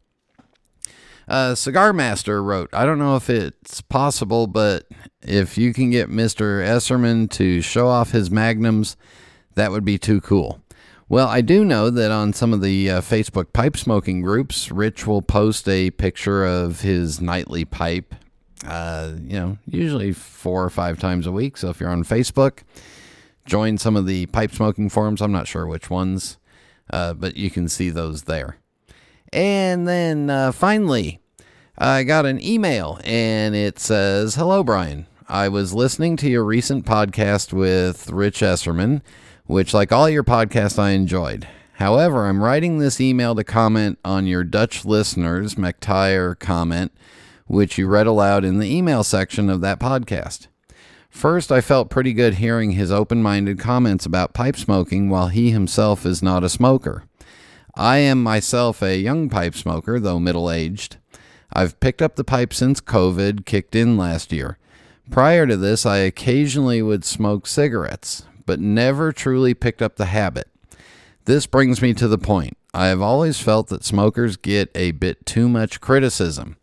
[1.27, 4.87] Uh, Cigar Master wrote, I don't know if it's possible, but
[5.23, 6.63] if you can get Mr.
[6.63, 8.97] Esserman to show off his magnums,
[9.55, 10.61] that would be too cool.
[11.09, 15.07] Well, I do know that on some of the uh, Facebook pipe smoking groups, Rich
[15.07, 18.15] will post a picture of his nightly pipe,
[18.67, 21.57] uh, you know, usually four or five times a week.
[21.57, 22.61] So if you're on Facebook,
[23.45, 25.21] join some of the pipe smoking forums.
[25.21, 26.39] I'm not sure which ones,
[26.91, 28.59] uh, but you can see those there.
[29.33, 31.21] And then uh, finally,
[31.77, 35.07] I got an email and it says Hello, Brian.
[35.29, 39.01] I was listening to your recent podcast with Rich Esserman,
[39.47, 41.49] which, like all your podcasts, I enjoyed.
[41.75, 46.93] However, I'm writing this email to comment on your Dutch listeners' McTire comment,
[47.47, 50.47] which you read aloud in the email section of that podcast.
[51.15, 55.53] First, I felt pretty good hearing his open minded comments about pipe smoking while he
[55.53, 57.05] himself is not a smoker.
[57.77, 60.99] I am myself a young pipe smoker, though middle aged.
[61.53, 64.59] I've picked up the pipe since COVID kicked in last year.
[65.09, 70.49] Prior to this, I occasionally would smoke cigarettes, but never truly picked up the habit.
[71.27, 72.59] This brings me to the point.
[72.75, 76.57] I have always felt that smokers get a bit too much criticism.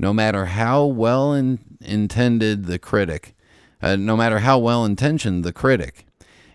[0.00, 3.33] No matter how well in, intended the critic,
[3.84, 6.06] uh, no matter how well intentioned the critic.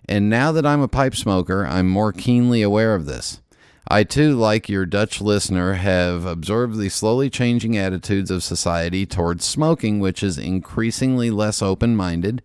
[0.06, 3.40] And now that I'm a pipe smoker, I'm more keenly aware of this.
[3.88, 9.46] I too, like your Dutch listener, have observed the slowly changing attitudes of society towards
[9.46, 12.42] smoking, which is increasingly less open minded,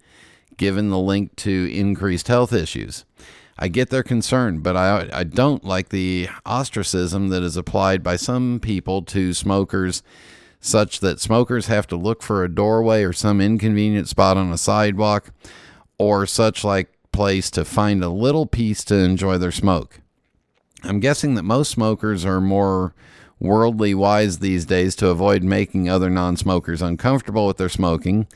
[0.59, 3.07] given the link to increased health issues.
[3.59, 8.17] I get their concern, but I, I don't like the ostracism that is applied by
[8.17, 10.03] some people to smokers,
[10.65, 14.57] such that smokers have to look for a doorway or some inconvenient spot on a
[14.57, 15.31] sidewalk
[15.99, 20.01] or such like place to find a little peace to enjoy their smoke.
[20.83, 22.95] I'm guessing that most smokers are more
[23.39, 28.27] worldly wise these days to avoid making other non smokers uncomfortable with their smoking.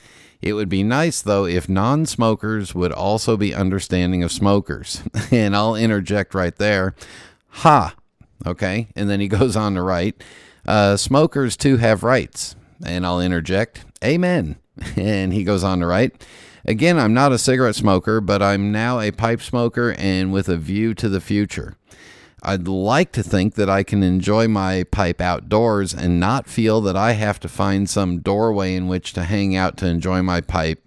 [0.43, 5.03] It would be nice, though, if non smokers would also be understanding of smokers.
[5.31, 6.95] and I'll interject right there.
[7.49, 7.95] Ha!
[8.47, 8.89] Okay.
[8.95, 10.23] And then he goes on to write
[10.69, 12.55] uh, Smokers too have rights.
[12.85, 14.57] And I'll interject, Amen.
[14.97, 16.25] And he goes on to write
[16.65, 20.57] Again, I'm not a cigarette smoker, but I'm now a pipe smoker and with a
[20.57, 21.77] view to the future.
[22.43, 26.97] I'd like to think that I can enjoy my pipe outdoors and not feel that
[26.97, 30.85] I have to find some doorway in which to hang out to enjoy my pipe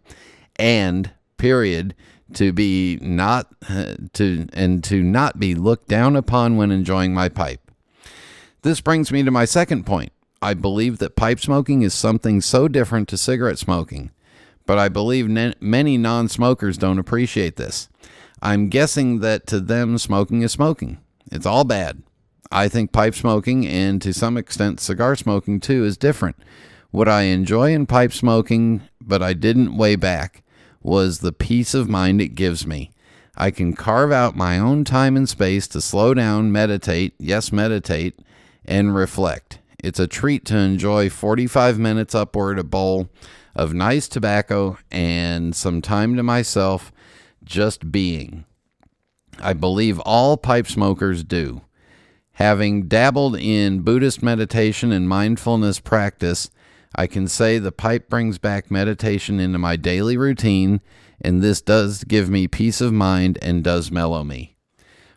[0.56, 1.96] and period
[2.36, 3.48] to be not
[4.14, 7.61] to and to not be looked down upon when enjoying my pipe.
[8.64, 10.12] This brings me to my second point.
[10.40, 14.12] I believe that pipe smoking is something so different to cigarette smoking,
[14.68, 17.90] but I believe ne- many non-smokers don't appreciate this.
[18.40, 21.00] I'm guessing that to them smoking is smoking.
[21.32, 22.04] It's all bad.
[22.52, 26.36] I think pipe smoking and to some extent cigar smoking too is different.
[26.92, 30.44] What I enjoy in pipe smoking, but I didn't way back,
[30.84, 32.92] was the peace of mind it gives me.
[33.36, 38.20] I can carve out my own time and space to slow down, meditate, yes, meditate,
[38.66, 39.60] and reflect.
[39.84, 43.10] It's a treat to enjoy 45 minutes upward a bowl
[43.56, 46.92] of nice tobacco and some time to myself
[47.44, 48.46] just being.
[49.40, 51.62] I believe all pipe smokers do.
[52.34, 56.50] Having dabbled in Buddhist meditation and mindfulness practice,
[56.96, 60.82] I can say the pipe brings back meditation into my daily routine,
[61.22, 64.58] and this does give me peace of mind and does mellow me.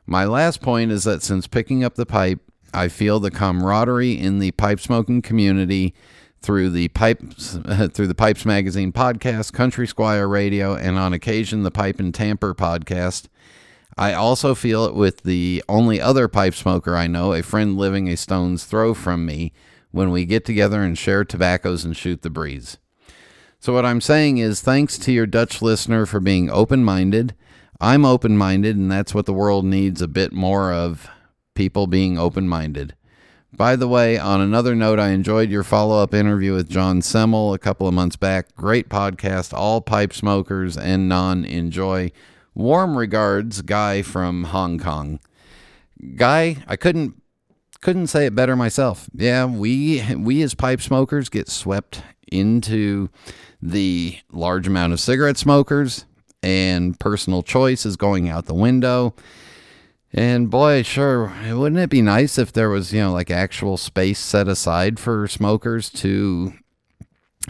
[0.07, 2.41] My last point is that since picking up the pipe,
[2.75, 5.95] I feel the camaraderie in the pipe smoking community
[6.43, 7.59] through the pipes
[7.93, 12.55] through the Pipes Magazine podcast, Country Squire Radio, and on occasion the Pipe and Tamper
[12.55, 13.29] podcast.
[13.97, 18.09] I also feel it with the only other pipe smoker I know, a friend living
[18.09, 19.53] a stone's throw from me,
[19.93, 22.79] when we get together and share tobaccos and shoot the breeze.
[23.61, 27.35] So, what I'm saying is, thanks to your Dutch listener for being open minded.
[27.81, 31.09] I'm open minded, and that's what the world needs a bit more of
[31.55, 32.95] people being open minded.
[33.57, 37.55] By the way, on another note, I enjoyed your follow up interview with John Semmel
[37.55, 38.55] a couple of months back.
[38.57, 39.53] Great podcast.
[39.53, 42.11] All pipe smokers and non enjoy.
[42.55, 45.21] Warm regards, Guy from Hong Kong.
[46.17, 47.21] Guy, I couldn't
[47.81, 49.09] couldn't say it better myself.
[49.15, 52.03] Yeah, we we as pipe smokers get swept
[52.33, 53.09] into
[53.63, 56.07] the large amount of cigarette smokers
[56.43, 59.15] and personal choice is going out the window.
[60.17, 64.21] And boy, sure, wouldn't it be nice if there was, you know, like actual space
[64.21, 66.55] set aside for smokers to,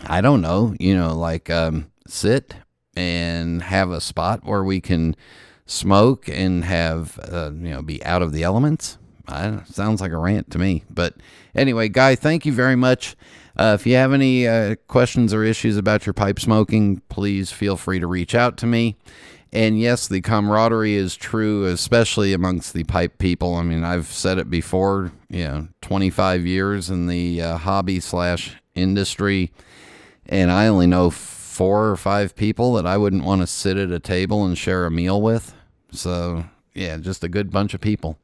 [0.02, 2.54] I don't know, you know, like um, sit
[2.96, 5.14] and have a spot where we can
[5.66, 8.96] smoke and have, uh, you know, be out of the elements?
[9.28, 10.84] I, sounds like a rant to me.
[10.88, 11.16] But
[11.54, 13.14] anyway, Guy, thank you very much.
[13.58, 17.76] Uh, if you have any uh, questions or issues about your pipe smoking, please feel
[17.76, 18.96] free to reach out to me.
[19.54, 23.54] And yes, the camaraderie is true, especially amongst the pipe people.
[23.54, 28.56] I mean, I've said it before, you know, 25 years in the uh, hobby slash
[28.74, 29.52] industry,
[30.26, 33.92] and I only know four or five people that I wouldn't want to sit at
[33.92, 35.54] a table and share a meal with.
[35.92, 38.18] So, yeah, just a good bunch of people.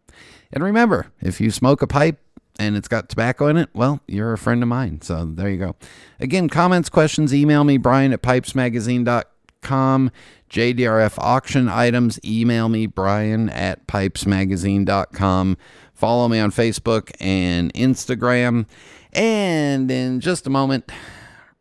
[0.53, 2.19] And remember, if you smoke a pipe,
[2.59, 5.01] and it's got tobacco in it, well, you're a friend of mine.
[5.01, 5.77] So there you go.
[6.19, 9.23] Again, comments, questions, email me, Brian at pipesmagazine.com.
[9.63, 15.57] JDRF auction items, email me, Brian at pipesmagazine.com.
[15.95, 18.67] Follow me on Facebook and Instagram.
[19.13, 20.91] And in just a moment,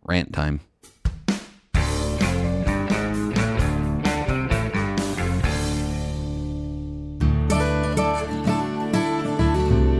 [0.03, 0.61] rant time.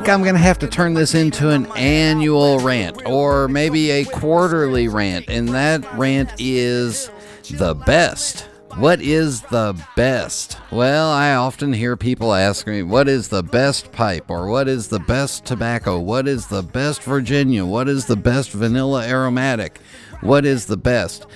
[0.00, 4.06] Think I'm going to have to turn this into an annual rant or maybe a
[4.06, 5.26] quarterly rant.
[5.28, 7.10] And that rant is
[7.50, 8.48] the best.
[8.76, 10.56] What is the best?
[10.70, 14.30] Well, I often hear people ask me, what is the best pipe?
[14.30, 15.98] Or what is the best tobacco?
[15.98, 17.66] What is the best Virginia?
[17.66, 19.80] What is the best vanilla aromatic?
[20.22, 21.26] What is the best?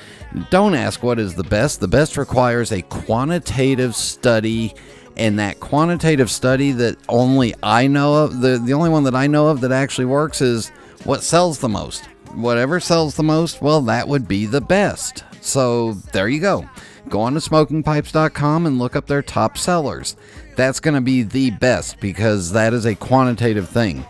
[0.48, 1.80] Don't ask what is the best.
[1.80, 4.74] The best requires a quantitative study
[5.16, 9.26] and that quantitative study that only I know of, the, the only one that I
[9.26, 10.70] know of that actually works is
[11.04, 12.06] what sells the most.
[12.34, 15.24] Whatever sells the most, well, that would be the best.
[15.40, 16.68] So there you go.
[17.08, 20.16] Go on to smokingpipes.com and look up their top sellers.
[20.56, 24.04] That's going to be the best because that is a quantitative thing.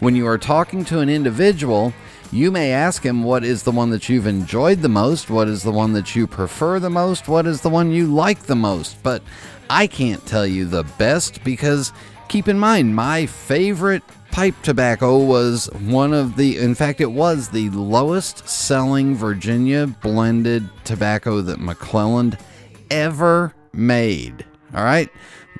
[0.00, 1.92] When you are talking to an individual,
[2.34, 5.62] you may ask him what is the one that you've enjoyed the most, what is
[5.62, 9.00] the one that you prefer the most, what is the one you like the most.
[9.04, 9.22] But
[9.70, 11.92] I can't tell you the best because
[12.28, 17.50] keep in mind, my favorite pipe tobacco was one of the, in fact, it was
[17.50, 22.40] the lowest selling Virginia blended tobacco that McClelland
[22.90, 24.44] ever made.
[24.74, 25.08] All right?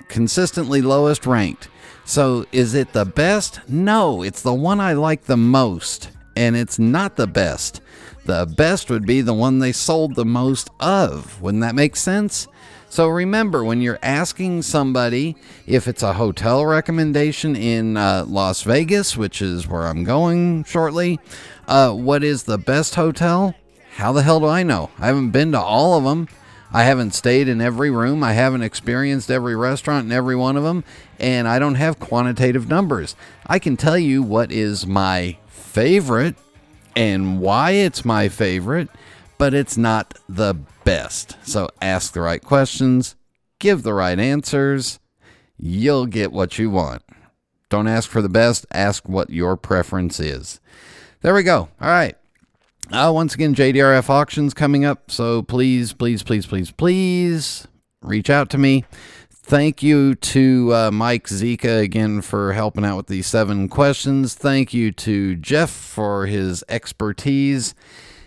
[0.08, 1.68] Consistently lowest ranked.
[2.04, 3.60] So is it the best?
[3.68, 6.10] No, it's the one I like the most.
[6.36, 7.80] And it's not the best.
[8.24, 11.40] The best would be the one they sold the most of.
[11.42, 12.48] Wouldn't that make sense?
[12.88, 19.16] So remember, when you're asking somebody if it's a hotel recommendation in uh, Las Vegas,
[19.16, 21.18] which is where I'm going shortly,
[21.66, 23.54] uh, what is the best hotel?
[23.96, 24.90] How the hell do I know?
[24.98, 26.28] I haven't been to all of them.
[26.72, 28.24] I haven't stayed in every room.
[28.24, 30.82] I haven't experienced every restaurant in every one of them.
[31.18, 33.14] And I don't have quantitative numbers.
[33.46, 36.36] I can tell you what is my favorite
[36.96, 38.88] and why it's my favorite,
[39.38, 41.36] but it's not the best.
[41.42, 43.16] So ask the right questions,
[43.58, 44.98] give the right answers,
[45.56, 47.02] you'll get what you want.
[47.70, 50.60] Don't ask for the best, ask what your preference is.
[51.22, 51.68] There we go.
[51.80, 52.16] All right.
[52.92, 55.10] Uh, once again, JDRF auctions coming up.
[55.10, 57.66] So please, please, please, please, please
[58.02, 58.84] reach out to me.
[59.46, 64.32] Thank you to uh, Mike Zika again for helping out with the seven questions.
[64.32, 67.74] Thank you to Jeff for his expertise.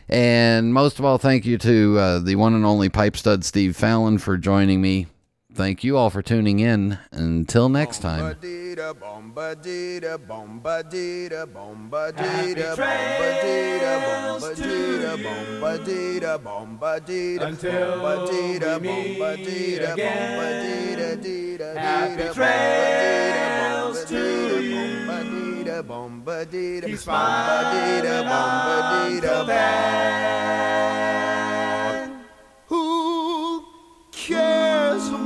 [0.07, 3.76] And most of all, thank you to uh, the one and only pipe stud Steve
[3.76, 5.07] Fallon for joining me.
[5.58, 6.99] Thank you all for tuning in.
[7.12, 8.38] Until next time.
[32.70, 33.66] Who
[34.12, 34.57] cares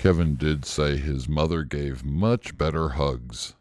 [0.00, 3.52] Kevin did say his mother gave much better hugs.